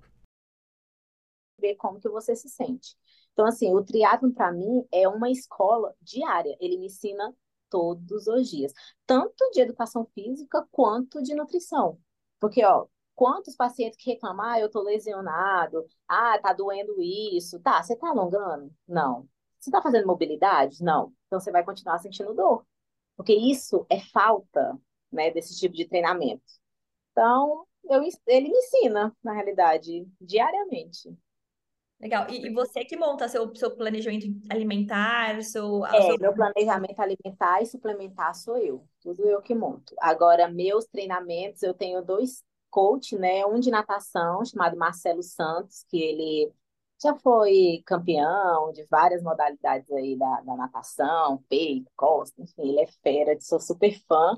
[1.59, 2.95] Ver como que você se sente.
[3.33, 6.55] Então, assim, o triatlo para mim é uma escola diária.
[6.61, 7.35] Ele me ensina
[7.71, 8.71] todos os dias,
[9.07, 11.99] tanto de educação física quanto de nutrição.
[12.39, 12.85] Porque, ó,
[13.15, 18.11] quantos pacientes que reclamam, ah, eu tô lesionado, ah, tá doendo isso, tá, você tá
[18.11, 18.71] alongando?
[18.87, 19.27] Não.
[19.59, 20.85] Você tá fazendo mobilidade?
[20.85, 21.15] Não.
[21.27, 22.67] Então você vai continuar sentindo dor.
[23.21, 24.81] Porque isso é falta,
[25.13, 26.43] né, desse tipo de treinamento.
[27.13, 31.15] Então, eu, ele me ensina, na realidade, diariamente.
[32.01, 32.31] Legal.
[32.31, 35.85] E, e, você que monta seu, seu planejamento alimentar, seu...
[35.85, 36.19] É, seu...
[36.19, 38.89] meu planejamento alimentar e suplementar sou eu.
[39.03, 39.95] Tudo eu que monto.
[40.01, 43.45] Agora, meus treinamentos, eu tenho dois coach, né?
[43.45, 46.51] Um de natação, chamado Marcelo Santos, que ele
[47.03, 52.87] já foi campeão de várias modalidades aí da, da natação, peito, costa, enfim, ele é
[53.03, 54.37] fera, sou super fã.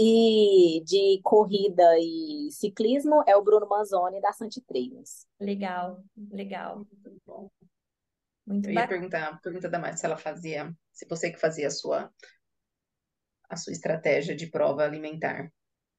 [0.00, 5.26] E de corrida e ciclismo é o Bruno Manzoni da Santi Treinos.
[5.40, 6.76] Legal, legal.
[6.76, 7.50] Muito bom.
[8.46, 11.66] Muito Eu ia perguntar, a pergunta da Márcia, se ela fazia, se você que fazia
[11.66, 12.12] a sua
[13.50, 15.50] a sua estratégia de prova alimentar.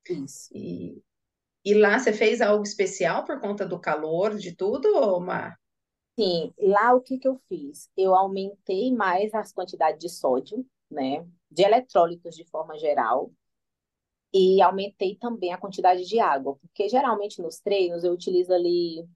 [0.08, 0.50] Isso.
[0.54, 1.02] E,
[1.65, 5.60] e lá você fez algo especial por conta do calor, de tudo, ou Mar?
[6.20, 7.90] Sim, lá o que que eu fiz?
[7.96, 11.26] Eu aumentei mais as quantidades de sódio, né?
[11.50, 13.32] De eletrólitos de forma geral
[14.34, 19.08] e aumentei também a quantidade de água, porque geralmente nos treinos eu utilizo ali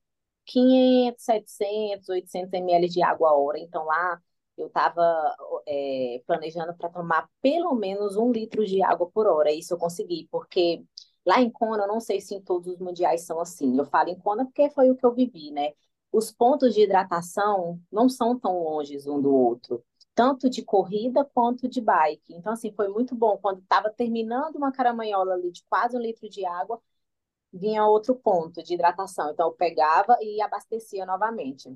[0.46, 4.22] 500, 700, 800 ml de água a hora, então lá
[4.58, 5.36] eu estava
[5.68, 10.28] é, planejando para tomar pelo menos um litro de água por hora, isso eu consegui,
[10.32, 10.84] porque
[11.26, 14.10] lá em Kona, eu não sei se em todos os mundiais são assim, eu falo
[14.10, 15.74] em Kona porque foi o que eu vivi, né?
[16.14, 19.84] Os pontos de hidratação não são tão longe um do outro
[20.16, 22.34] tanto de corrida quanto de bike.
[22.34, 23.38] Então, assim, foi muito bom.
[23.38, 26.82] Quando estava terminando uma caramanhola ali de quase um litro de água,
[27.52, 29.32] vinha outro ponto de hidratação.
[29.32, 31.76] Então, eu pegava e abastecia novamente.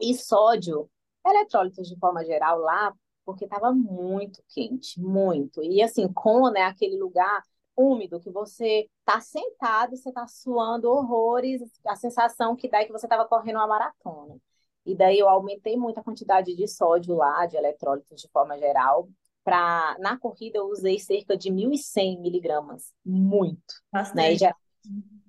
[0.00, 0.90] E sódio,
[1.26, 5.62] eletrólitos de forma geral lá, porque estava muito quente, muito.
[5.62, 7.42] E assim, Kona é aquele lugar
[7.76, 12.92] úmido que você tá sentado, você tá suando horrores, a sensação que dá é que
[12.92, 14.36] você estava correndo uma maratona.
[14.84, 19.08] E daí eu aumentei muito a quantidade de sódio lá, de eletrólitos de forma geral.
[19.44, 23.74] Pra, na corrida eu usei cerca de 1.100 miligramas, muito.
[24.14, 24.34] Né?
[24.34, 24.38] E,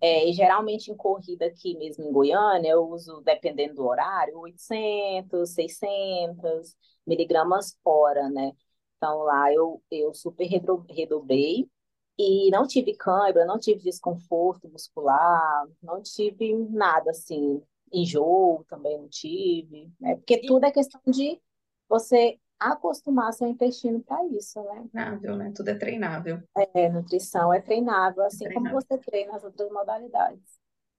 [0.01, 5.49] é, e geralmente em corrida aqui mesmo em Goiânia, eu uso, dependendo do horário, 800,
[5.49, 8.51] 600 miligramas fora, né?
[8.97, 11.67] Então lá eu, eu super redobrei
[12.17, 19.07] e não tive cãibra, não tive desconforto muscular, não tive nada assim enjoo também não
[19.07, 20.15] tive, né?
[20.15, 21.39] Porque tudo é questão de
[21.87, 24.85] você acostumar seu intestino para isso, né?
[24.91, 25.53] Treinável, né?
[25.55, 26.41] Tudo é treinável.
[26.73, 28.71] É, nutrição é treinável, assim é treinável.
[28.71, 30.57] como você treina as outras modalidades.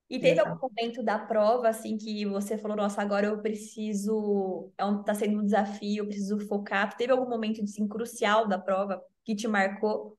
[0.09, 4.83] E teve algum momento da prova, assim, que você falou, nossa, agora eu preciso, é
[4.83, 6.97] um, tá sendo um desafio, eu preciso focar.
[6.97, 10.17] Teve algum momento, assim, crucial da prova que te marcou?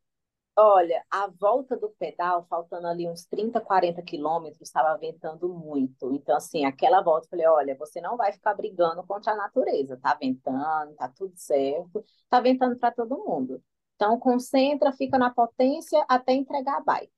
[0.57, 6.13] Olha, a volta do pedal, faltando ali uns 30, 40 quilômetros, estava ventando muito.
[6.15, 9.97] Então, assim, aquela volta, eu falei, olha, você não vai ficar brigando contra a natureza.
[9.97, 13.63] Tá ventando, tá tudo certo, tá ventando para todo mundo.
[13.97, 17.11] Então, concentra, fica na potência até entregar a bike.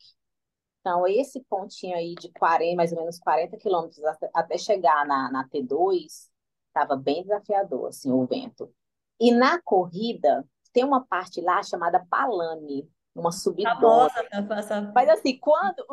[0.81, 4.01] Então, esse pontinho aí de 40, mais ou menos 40 quilômetros
[4.35, 6.31] até chegar na, na T2,
[6.68, 8.73] estava bem desafiador, assim, o vento.
[9.21, 13.75] E na corrida, tem uma parte lá chamada Palane, uma subidona.
[13.75, 15.85] Famosa, Mas assim, quando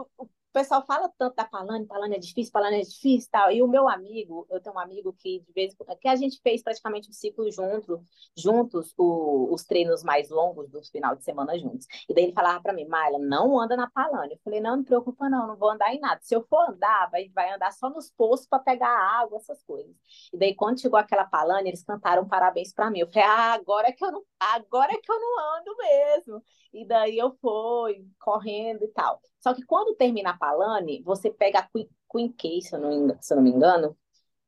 [0.54, 3.52] o, o pessoal fala tanto da Palane, Palane é difícil, Palane é difícil tal.
[3.52, 6.64] E o meu amigo, eu tenho um amigo que de vez que a gente fez
[6.64, 8.04] praticamente um ciclo junto,
[8.38, 11.86] juntos, o, os treinos mais longos do final de semana juntos.
[12.10, 14.34] E daí ele falava para mim, Mayla, não anda na Palane.
[14.34, 16.20] Eu falei, não, não preocupa não, não vou andar em nada.
[16.24, 19.96] Se eu for andar, vai, vai andar só nos poços para pegar água, essas coisas.
[20.34, 23.00] E daí quando chegou aquela Palane, eles cantaram parabéns para mim.
[23.00, 26.44] Eu falei, ah, agora é que eu não, agora é que eu não ando mesmo.
[26.74, 29.20] E daí eu fui correndo e tal.
[29.40, 33.34] Só que quando termina a Palane, você pega a Queen, Queen K, se não, se
[33.34, 33.98] eu não me engano,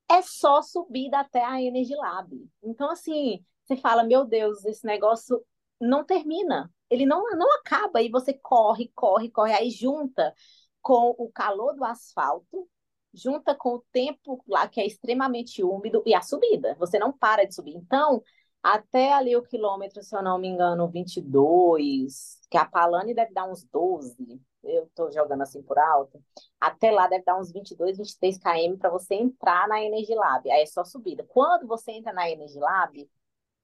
[0.10, 2.30] é só subida até a Energy Lab.
[2.62, 5.42] Então, assim, você fala, meu Deus, esse negócio
[5.80, 6.70] não termina.
[6.90, 8.02] Ele não, não acaba.
[8.02, 9.54] E você corre, corre, corre.
[9.54, 10.34] Aí junta
[10.82, 12.68] com o calor do asfalto,
[13.14, 16.76] junta com o tempo lá que é extremamente úmido e a subida.
[16.80, 17.76] Você não para de subir.
[17.76, 18.22] Então,
[18.64, 23.50] até ali o quilômetro, se eu não me engano, 22, que a Palane deve dar
[23.50, 26.22] uns 12, eu estou jogando assim por alto,
[26.60, 30.50] até lá deve dar uns 22, 23 km para você entrar na Energy Lab.
[30.52, 31.26] Aí é só subida.
[31.28, 33.10] Quando você entra na Energy Lab,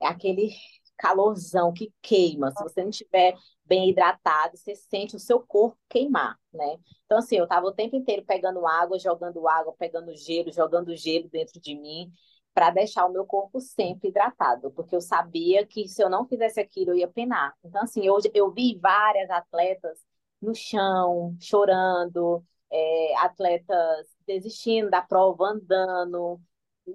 [0.02, 0.50] é aquele
[0.98, 2.50] calorzão que queima.
[2.52, 6.78] Se você não estiver bem hidratado, você sente o seu corpo queimar, né?
[7.06, 11.30] Então, assim, eu estava o tempo inteiro pegando água, jogando água, pegando gelo, jogando gelo
[11.30, 12.12] dentro de mim
[12.58, 16.60] para deixar o meu corpo sempre hidratado, porque eu sabia que se eu não fizesse
[16.60, 17.54] aquilo, eu ia penar.
[17.64, 20.04] Então, assim, hoje eu vi várias atletas
[20.42, 26.42] no chão, chorando, é, atletas desistindo da prova, andando,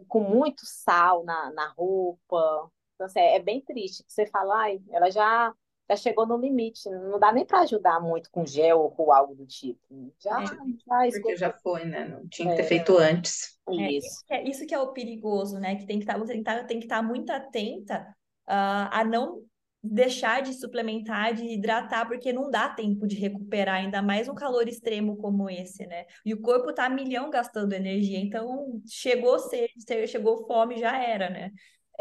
[0.09, 2.69] com muito sal na, na roupa.
[2.97, 4.03] Então, assim, é bem triste.
[4.09, 5.55] Você fala, ai, ela já
[5.93, 9.35] já chegou no limite, não dá nem para ajudar muito com gel ou com algo
[9.35, 9.79] do tipo.
[10.19, 12.09] Já, é, já Porque já foi, né?
[12.09, 13.59] Não tinha que ter é, feito antes.
[13.69, 14.25] É, isso.
[14.31, 15.77] É, isso que é o perigoso, né?
[15.77, 18.01] Que tem que estar, tá, tem que estar, tá, tem que estar tá muito atenta
[18.49, 19.43] uh, a não
[19.85, 24.69] deixar de suplementar, de hidratar, porque não dá tempo de recuperar, ainda mais um calor
[24.69, 26.07] extremo como esse, né?
[26.25, 31.29] E o corpo tá a milhão gastando energia, então chegou sede, chegou fome, já era,
[31.29, 31.51] né?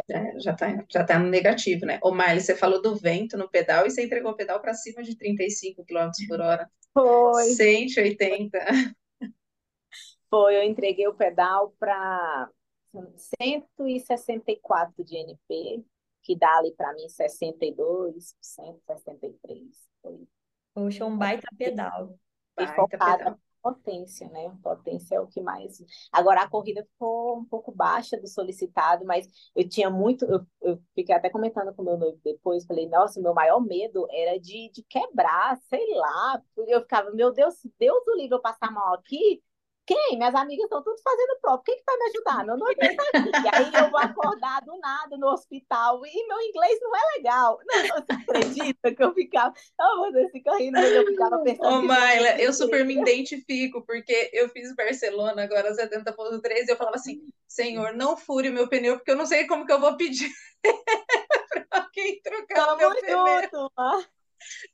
[0.09, 1.99] É, já está já tá no negativo, né?
[2.01, 5.03] Ô, Miley, você falou do vento no pedal e você entregou o pedal para cima
[5.03, 6.69] de 35 km por hora.
[6.93, 7.43] Foi.
[7.43, 8.57] 180.
[10.29, 12.49] Foi, eu entreguei o pedal para
[13.15, 15.83] 164 de NP,
[16.23, 19.59] que dá ali para mim 62, 163.
[20.01, 20.27] Foi.
[20.73, 22.17] Poxa, um baita pedal.
[22.57, 24.55] E baita focada pedal potência, né?
[24.63, 25.77] Potência é o que mais.
[26.11, 30.25] Agora a corrida ficou um pouco baixa do solicitado, mas eu tinha muito.
[30.25, 34.39] Eu, eu fiquei até comentando com meu noivo depois, falei, nossa, meu maior medo era
[34.39, 36.41] de, de quebrar, sei lá.
[36.67, 39.41] Eu ficava, meu Deus, Deus do livro eu passar mal aqui,
[39.85, 40.17] quem?
[40.17, 41.61] Minhas amigas estão tudo fazendo prova.
[41.65, 42.45] Quem que vai me ajudar?
[42.45, 43.29] Meu nome está aqui.
[43.29, 47.59] E aí eu vou acordar do nada no hospital e meu inglês não é legal.
[47.65, 49.53] Não, você acredita que eu ficava...
[49.79, 51.67] Oh, você fica rindo, mas eu ficava pensando...
[51.67, 56.95] Ô, Maila, eu super me identifico, porque eu fiz Barcelona agora, 70.3, e eu falava
[56.95, 59.97] assim, senhor, não fure o meu pneu, porque eu não sei como que eu vou
[59.97, 60.29] pedir
[60.61, 63.41] para alguém trocar Tamo o meu pneu.
[63.41, 63.71] Junto,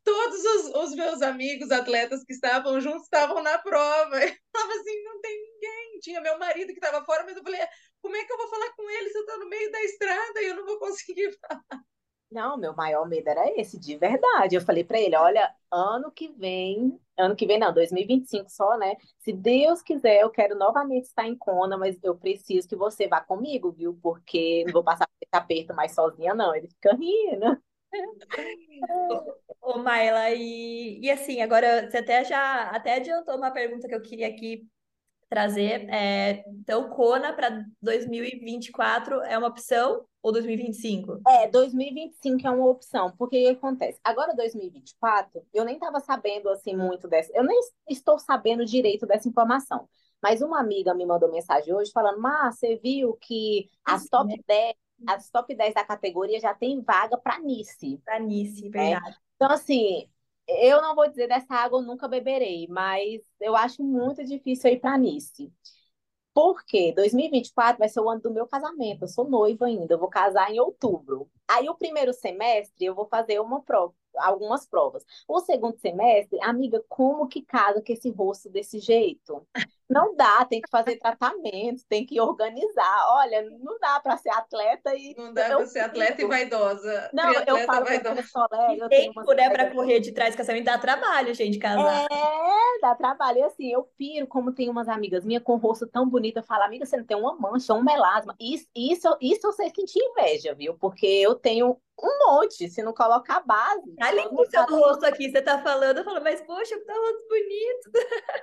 [0.03, 4.15] todos os, os, meus amigos atletas que estavam juntos estavam na prova.
[4.23, 5.99] Eu falava assim, não tem ninguém.
[6.01, 7.59] Tinha meu marido que estava fora, mas eu falei,
[8.01, 10.41] como é que eu vou falar com ele se eu estou no meio da estrada
[10.41, 11.83] e eu não vou conseguir falar?
[12.29, 14.55] Não, meu maior medo era esse, de verdade.
[14.55, 18.95] Eu falei para ele, olha, ano que vem, ano que vem não, 2025 só, né?
[19.19, 23.21] Se Deus quiser, eu quero novamente estar em Kona, mas eu preciso que você vá
[23.21, 23.97] comigo, viu?
[24.01, 26.53] Porque não vou passar esse aperto mais sozinha, não.
[26.53, 27.57] Ele fica rindo.
[29.61, 34.01] Ô, Maila, e, e assim, agora você até já até adiantou uma pergunta que eu
[34.01, 34.67] queria aqui
[35.29, 35.89] trazer.
[35.89, 41.21] É, então, Kona para 2024 é uma opção ou 2025?
[41.27, 43.99] É, 2025 é uma opção, porque o que acontece?
[44.03, 47.59] Agora, 2024, eu nem estava sabendo assim muito dessa, eu nem
[47.89, 49.87] estou sabendo direito dessa informação.
[50.21, 54.73] Mas uma amiga me mandou mensagem hoje falando: Má, você viu que as top 10
[55.05, 57.97] as top 10 da categoria já tem vaga para Nice.
[58.03, 58.69] Para Nice, né?
[58.69, 59.17] verdade.
[59.35, 60.09] Então, assim,
[60.47, 64.79] eu não vou dizer dessa água eu nunca beberei, mas eu acho muito difícil ir
[64.79, 65.51] para Nice.
[66.33, 69.03] Porque 2024 vai ser o ano do meu casamento.
[69.03, 71.29] Eu sou noiva ainda, eu vou casar em outubro.
[71.47, 75.03] Aí o primeiro semestre eu vou fazer uma prova, algumas provas.
[75.27, 79.47] O segundo semestre, amiga, como que casa com esse rosto desse jeito?
[79.89, 83.05] Não dá, tem que fazer tratamento, tem que organizar.
[83.11, 85.15] Olha, não dá para ser atleta e.
[85.17, 87.09] Não dá para ser atleta e vaidosa.
[87.13, 88.23] Não, eu falo vaidosa.
[88.33, 92.05] Colega, tempo, né, para correr de trás casamento dá trabalho, gente, casar.
[92.11, 93.39] É, dá trabalho.
[93.39, 96.37] E assim, eu piro como tem umas amigas minhas com o rosto tão bonito.
[96.37, 98.35] Eu falo, amiga, você não tem uma mancha, um melasma.
[98.39, 100.77] Isso, isso, isso você sentir inveja, viu?
[100.77, 103.95] Porque eu tenho um monte, se não colocar base.
[103.95, 106.93] Tá lindo o seu rosto aqui, você tá falando, eu falo, mas poxa, que tá
[106.93, 107.91] rosto bonito.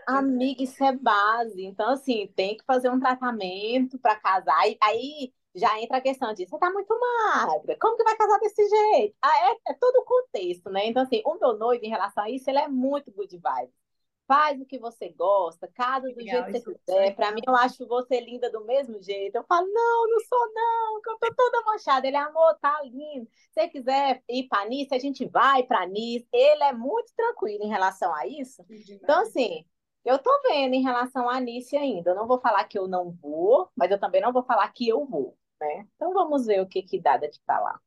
[0.08, 1.33] Amiga, isso é base.
[1.56, 4.58] Então, assim, tem que fazer um tratamento para casar.
[4.60, 8.38] Aí, aí já entra a questão de você tá muito magra, como que vai casar
[8.40, 9.16] desse jeito?
[9.22, 10.86] Ah, é, é todo o contexto, né?
[10.86, 13.84] Então, assim, o meu noivo, em relação a isso, ele é muito good vibes
[14.26, 17.14] faz o que você gosta, casa do Legal, jeito que você quiser.
[17.14, 19.36] Para mim, eu acho você linda do mesmo jeito.
[19.36, 22.06] Eu falo, não, não sou não, que eu tô toda manchada.
[22.06, 23.28] Ele, amor, tá lindo.
[23.50, 26.26] Se você quiser ir para Nice, a gente vai para Nice.
[26.32, 28.64] Ele é muito tranquilo em relação a isso.
[28.90, 29.64] Então, assim,
[30.04, 32.10] eu tô vendo em relação a Nice ainda.
[32.10, 34.88] Eu não vou falar que eu não vou, mas eu também não vou falar que
[34.88, 35.86] eu vou, né?
[35.96, 37.80] Então, vamos ver o que que dá de lá.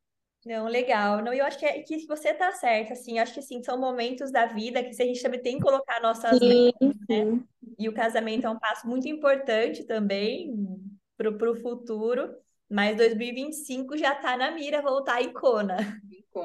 [0.44, 1.22] Não, legal.
[1.22, 4.30] Não, eu acho que, é, que você tá certa, assim, acho que sim, são momentos
[4.30, 7.40] da vida que a gente também tem que colocar nossas sim, metas, né?
[7.78, 10.54] E o casamento é um passo muito importante também
[11.16, 12.34] pro, pro futuro,
[12.68, 15.76] mas 2025 já tá na mira voltar a icona.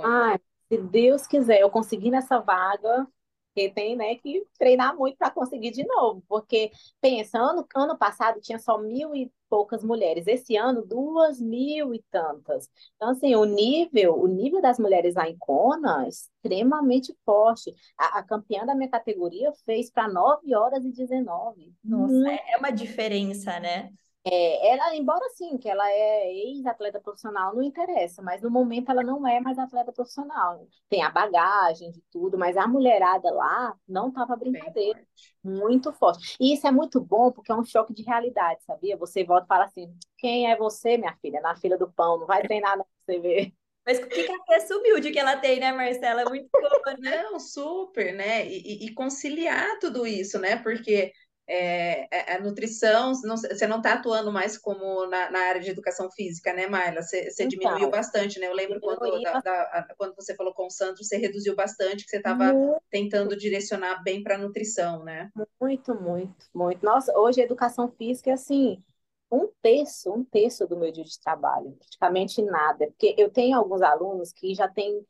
[0.03, 3.07] Ah, se Deus quiser, eu conseguir nessa vaga,
[3.53, 6.23] porque tem, né, que treinar muito para conseguir de novo.
[6.27, 10.25] Porque, pensa, ano, ano passado tinha só mil e poucas mulheres.
[10.25, 12.67] Esse ano, duas mil e tantas.
[12.95, 17.71] Então, assim, o nível, o nível das mulheres lá em Kona é extremamente forte.
[17.97, 21.71] A, a campeã da minha categoria fez para 9 horas e 19.
[21.83, 23.93] Nossa, é uma diferença, né?
[24.25, 29.03] É, ela, embora sim, que ela é ex-atleta profissional, não interessa, mas no momento ela
[29.03, 30.65] não é mais atleta profissional.
[30.89, 34.99] Tem a bagagem de tudo, mas a mulherada lá não tava brincadeira.
[34.99, 35.35] Forte.
[35.43, 36.37] Muito forte.
[36.39, 38.95] E isso é muito bom porque é um choque de realidade, sabia?
[38.95, 41.41] Você volta e fala assim: quem é você, minha filha?
[41.41, 43.53] Na fila do pão, não vai treinar não, você ver.
[43.85, 46.21] Mas que cabeça humilde que ela tem, né, Marcela?
[46.21, 47.23] É muito boa, né?
[47.23, 48.47] Não, super, né?
[48.47, 50.55] E, e, conciliar tudo isso, né?
[50.55, 51.11] Porque
[51.45, 55.69] é, é, a nutrição, não, você não está atuando mais como na, na, área de
[55.69, 57.01] educação física, né, Mayla?
[57.01, 58.47] Você, você então, diminuiu bastante, né?
[58.47, 62.09] Eu lembro quando, da, da, quando você falou com o Sandro, você reduziu bastante, que
[62.09, 62.53] você estava
[62.89, 65.29] tentando direcionar bem para a nutrição, né?
[65.59, 66.85] Muito, muito, muito.
[66.85, 68.81] Nossa, hoje a educação física é assim,
[69.29, 72.87] um terço, um terço do meu dia de trabalho, praticamente nada.
[72.87, 75.05] Porque eu tenho alguns alunos que já têm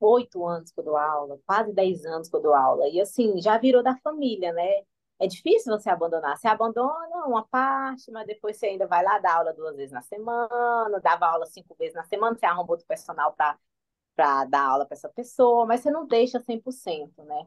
[0.00, 3.38] oito anos que eu dou aula, quase dez anos que eu dou aula, e assim,
[3.42, 4.82] já virou da família, né?
[5.20, 6.36] É difícil você abandonar.
[6.38, 10.00] Você abandona uma parte, mas depois você ainda vai lá dar aula duas vezes na
[10.00, 14.96] semana, dava aula cinco vezes na semana, você arruma outro personal para dar aula para
[14.96, 17.44] essa pessoa, mas você não deixa 100%, né?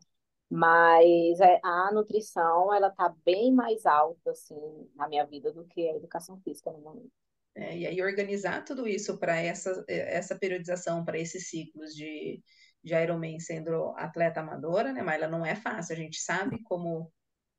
[0.51, 5.89] Mas é, a nutrição, ela tá bem mais alta, assim, na minha vida do que
[5.89, 7.11] a educação física no momento.
[7.55, 12.39] É, e aí organizar tudo isso para essa, essa periodização, para esses ciclos de,
[12.84, 15.01] de Ironman sendo atleta amadora, né?
[15.01, 17.11] Mas ela não é fácil, a gente sabe como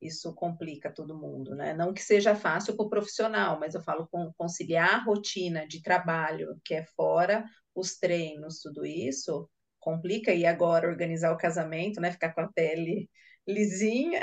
[0.05, 1.73] isso complica todo mundo, né?
[1.73, 5.83] Não que seja fácil para o profissional, mas eu falo com conciliar a rotina de
[5.83, 7.45] trabalho que é fora,
[7.75, 9.49] os treinos, tudo isso,
[9.81, 10.33] complica.
[10.33, 12.13] E agora organizar o casamento, né?
[12.13, 13.09] Ficar com a pele
[13.47, 14.21] lisinha.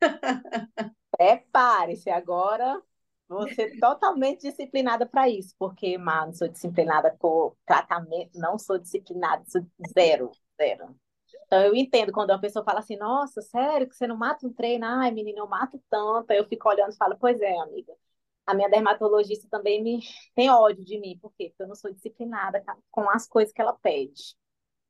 [1.16, 2.80] Prepare-se agora.
[3.28, 9.66] Você totalmente disciplinada para isso, porque, mano, sou disciplinada com tratamento, não sou disciplinada, sou
[9.92, 10.96] zero, zero.
[11.46, 14.52] Então, eu entendo quando uma pessoa fala assim, nossa, sério, que você não mata um
[14.52, 14.84] treino?
[14.84, 16.30] Ai, menina, eu mato tanto.
[16.30, 17.92] Aí eu fico olhando e falo, pois é, amiga.
[18.44, 20.00] A minha dermatologista também me
[20.34, 21.48] tem ódio de mim, por quê?
[21.50, 24.36] Porque eu não sou disciplinada com as coisas que ela pede.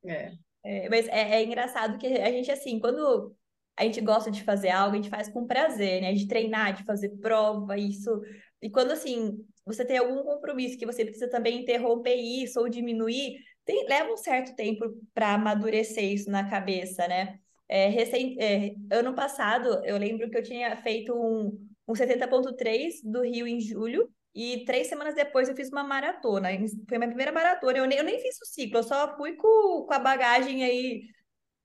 [0.04, 0.32] É.
[0.64, 3.34] é mas é, é engraçado que a gente, assim, quando
[3.76, 6.14] a gente gosta de fazer algo, a gente faz com prazer, né?
[6.14, 8.22] De treinar, de fazer prova, isso.
[8.62, 13.36] E quando, assim, você tem algum compromisso que você precisa também interromper isso ou diminuir,
[13.66, 17.38] tem, leva um certo tempo para amadurecer isso na cabeça, né?
[17.68, 23.46] É, é, ano passado, eu lembro que eu tinha feito um, um 70.3 do Rio
[23.46, 26.50] em julho, e três semanas depois eu fiz uma maratona.
[26.88, 27.78] Foi minha primeira maratona.
[27.78, 31.02] Eu nem, eu nem fiz o ciclo, eu só fui com, com a bagagem aí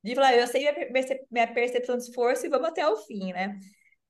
[0.04, 3.60] de falar, eu sei minha, minha percepção de esforço e vamos até o fim, né?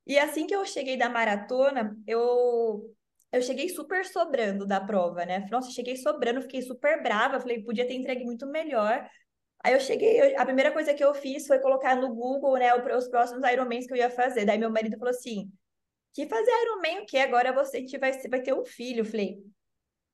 [0.05, 2.93] E assim que eu cheguei da maratona, eu
[3.31, 5.47] eu cheguei super sobrando da prova, né?
[5.51, 9.07] Nossa, cheguei sobrando, fiquei super brava, falei, podia ter entregue muito melhor.
[9.63, 13.07] Aí eu cheguei, a primeira coisa que eu fiz foi colocar no Google, né, os
[13.07, 14.45] próximos Ironmans que eu ia fazer.
[14.45, 15.51] Daí meu marido falou assim:
[16.13, 19.01] que fazer Ironman o que agora você vai, vai ter um filho.
[19.01, 19.35] Eu falei,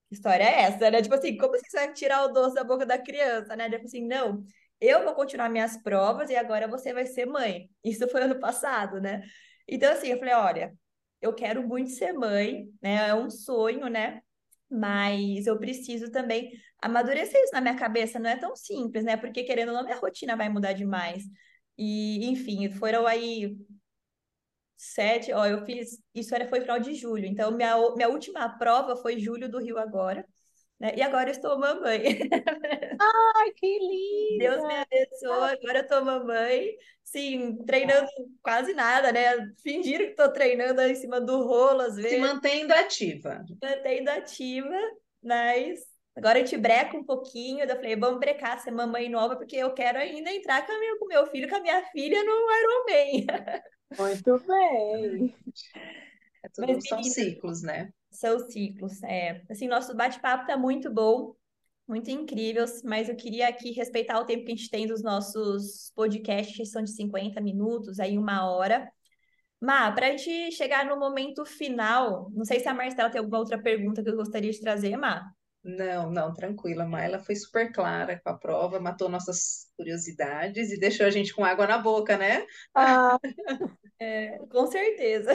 [0.10, 1.02] que história é essa, né?
[1.02, 3.66] Tipo assim, como você vai tirar o doce da boca da criança, né?
[3.70, 4.44] Falou assim, não,
[4.80, 7.70] eu vou continuar minhas provas e agora você vai ser mãe.
[7.84, 9.22] Isso foi ano passado, né?
[9.68, 10.74] Então, assim, eu falei, olha,
[11.22, 13.10] eu quero muito ser mãe, né?
[13.10, 14.22] É um sonho, né?
[14.70, 16.52] Mas eu preciso também
[16.82, 19.18] amadurecer isso na minha cabeça, não é tão simples, né?
[19.18, 21.24] Porque querendo ou não, minha rotina vai mudar demais.
[21.78, 23.56] E, enfim, foram aí
[24.76, 28.96] sete, ó, eu fiz, isso era, foi final de julho, então minha, minha última prova
[28.96, 30.26] foi julho do Rio agora,
[30.80, 30.94] né?
[30.96, 32.04] E agora eu estou mamãe.
[33.00, 34.38] Ai, que lindo!
[34.40, 38.08] Deus me abençoe, agora eu estou mamãe, sim, treinando
[38.42, 39.24] quase nada, né?
[39.64, 42.12] Fingir que estou treinando em cima do rolo, às vezes.
[42.12, 43.44] Se mantendo ativa.
[43.62, 44.80] Mantendo ativa,
[45.24, 45.80] mas
[46.16, 49.74] agora a gente breca um pouquinho, eu falei, vamos brecar, ser mamãe nova, porque eu
[49.74, 53.26] quero ainda entrar com, meu, com meu filho, com a minha filha no Ironman.
[53.98, 55.36] Muito bem.
[56.58, 57.92] Tudo, Mas, são ciclos, né?
[58.10, 59.44] São ciclos, é.
[59.50, 61.36] Assim, nosso bate-papo tá muito bom,
[61.88, 65.92] muito incrível, mas eu queria aqui respeitar o tempo que a gente tem dos nossos
[65.96, 68.92] podcasts, que são de 50 minutos, aí uma hora.
[69.62, 73.40] Má, para a gente chegar no momento final, não sei se a Marcela tem alguma
[73.40, 75.32] outra pergunta que eu gostaria de trazer, Má.
[75.64, 77.04] Não, não, tranquila, Má.
[77.04, 81.44] Ela foi super clara com a prova, matou nossas curiosidades e deixou a gente com
[81.44, 82.46] água na boca, né?
[82.74, 83.20] Ah,
[84.00, 85.32] é, com certeza.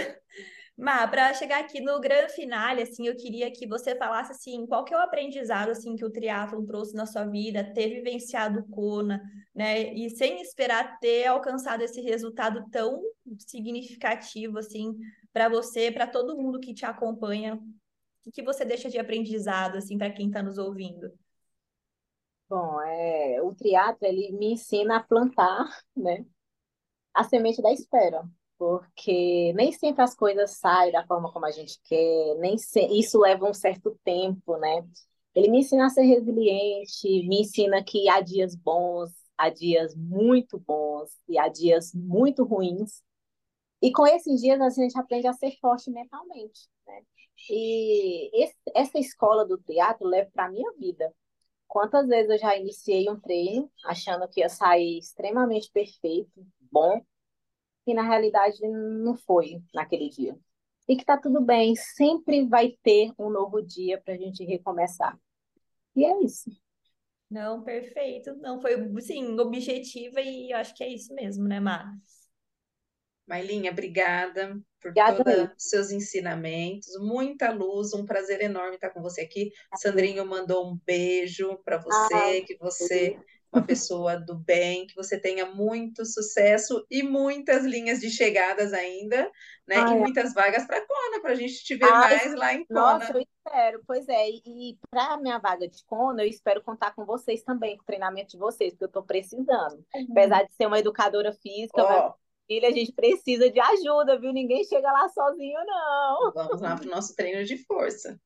[0.77, 4.85] Má, para chegar aqui no grande finale, assim, eu queria que você falasse assim, qual
[4.85, 8.69] que é o aprendizado assim que o triatlon trouxe na sua vida, ter vivenciado o
[8.69, 9.23] Kona,
[9.55, 9.93] né?
[9.93, 13.03] E sem esperar ter alcançado esse resultado tão
[13.39, 14.97] significativo assim
[15.31, 17.61] para você, para todo mundo que te acompanha.
[18.27, 21.13] O que você deixa de aprendizado assim para quem está nos ouvindo?
[22.49, 26.25] Bom, é, o triatlo ele me ensina a plantar, né?
[27.13, 28.27] A semente da espera
[28.63, 32.81] porque nem sempre as coisas saem da forma como a gente quer, nem se...
[32.97, 34.87] isso leva um certo tempo, né?
[35.35, 40.61] Ele me ensina a ser resiliente, me ensina que há dias bons, há dias muito
[40.61, 43.03] bons e há dias muito ruins.
[43.83, 47.03] E com esses dias a gente aprende a ser forte mentalmente, né?
[47.51, 51.13] E esse, essa escola do teatro leva para minha vida.
[51.67, 57.05] Quantas vezes eu já iniciei um treino achando que ia sair extremamente perfeito, bom,
[57.87, 60.37] e na realidade não foi naquele dia.
[60.89, 65.19] E que tá tudo bem, sempre vai ter um novo dia para a gente recomeçar.
[65.95, 66.51] E é isso.
[67.31, 68.35] Não, perfeito.
[68.37, 71.91] Não, foi, sim, objetiva e eu acho que é isso mesmo, né, Mar?
[73.27, 79.23] Mailinha, obrigada por todos os seus ensinamentos, muita luz, um prazer enorme estar com você
[79.23, 79.51] aqui.
[79.77, 83.19] Sandrinho mandou um beijo para você, ah, que você
[83.53, 89.31] uma pessoa do bem, que você tenha muito sucesso e muitas linhas de chegadas ainda,
[89.69, 89.77] né?
[89.77, 92.81] e muitas vagas para Kona, para a gente te ver Ai, mais lá em Kona.
[92.81, 94.31] Nossa, eu espero, pois é.
[94.31, 97.87] E, para a minha vaga de Kona, eu espero contar com vocês também, com o
[97.87, 99.85] treinamento de vocês, porque eu estou precisando.
[99.95, 100.07] Uhum.
[100.11, 101.89] Apesar de ser uma educadora física, oh.
[101.89, 102.15] mas
[102.47, 104.33] filha, a gente precisa de ajuda, viu?
[104.33, 106.33] Ninguém chega lá sozinho, não.
[106.33, 108.19] Vamos lá para o nosso treino de força.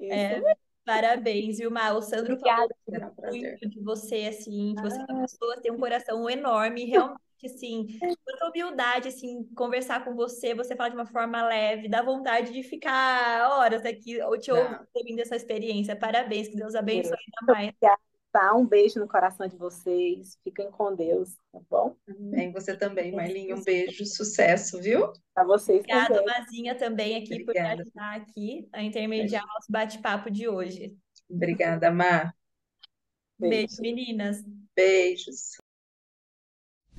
[0.00, 0.56] Isso é.
[0.84, 1.92] Parabéns, Vilma.
[1.92, 5.78] O Sandro Obrigada, falou muito de você, assim, que você é uma pessoa tem um
[5.78, 11.46] coração enorme, realmente, assim, muita humildade, assim, conversar com você, você fala de uma forma
[11.46, 15.94] leve, dá vontade de ficar horas aqui ou te ouvindo essa experiência.
[15.94, 17.72] Parabéns, que Deus abençoe ainda mais.
[18.32, 18.54] Tá?
[18.56, 20.38] Um beijo no coração de vocês.
[20.42, 21.94] Fiquem com Deus, tá bom?
[22.08, 23.54] Bem, você também, Marlinha.
[23.54, 25.12] Um beijo, sucesso, viu?
[25.34, 26.38] Para vocês Obrigada, também.
[26.38, 27.68] Mazinha, também aqui Obrigada.
[27.68, 30.96] por me ajudar aqui a intermediar o nosso bate-papo de hoje.
[31.28, 32.34] Obrigada, Mar.
[33.38, 34.42] Beijo, Beijo meninas.
[34.74, 35.61] Beijos.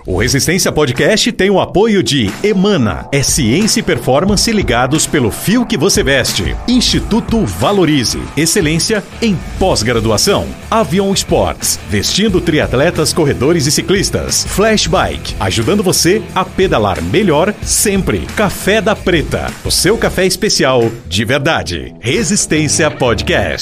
[0.06, 5.66] O Resistência Podcast tem o apoio de Emana, é ciência e performance ligados pelo fio
[5.66, 6.54] que você veste.
[6.68, 10.46] Instituto Valorize, excelência em pós-graduação.
[10.70, 14.46] Avion Sports, vestindo triatletas, corredores e ciclistas.
[14.46, 18.28] Flash Bike, ajudando você a pedalar melhor sempre.
[18.36, 21.96] Café da Preta, o seu café especial de verdade.
[22.02, 23.62] Resistência Podcast.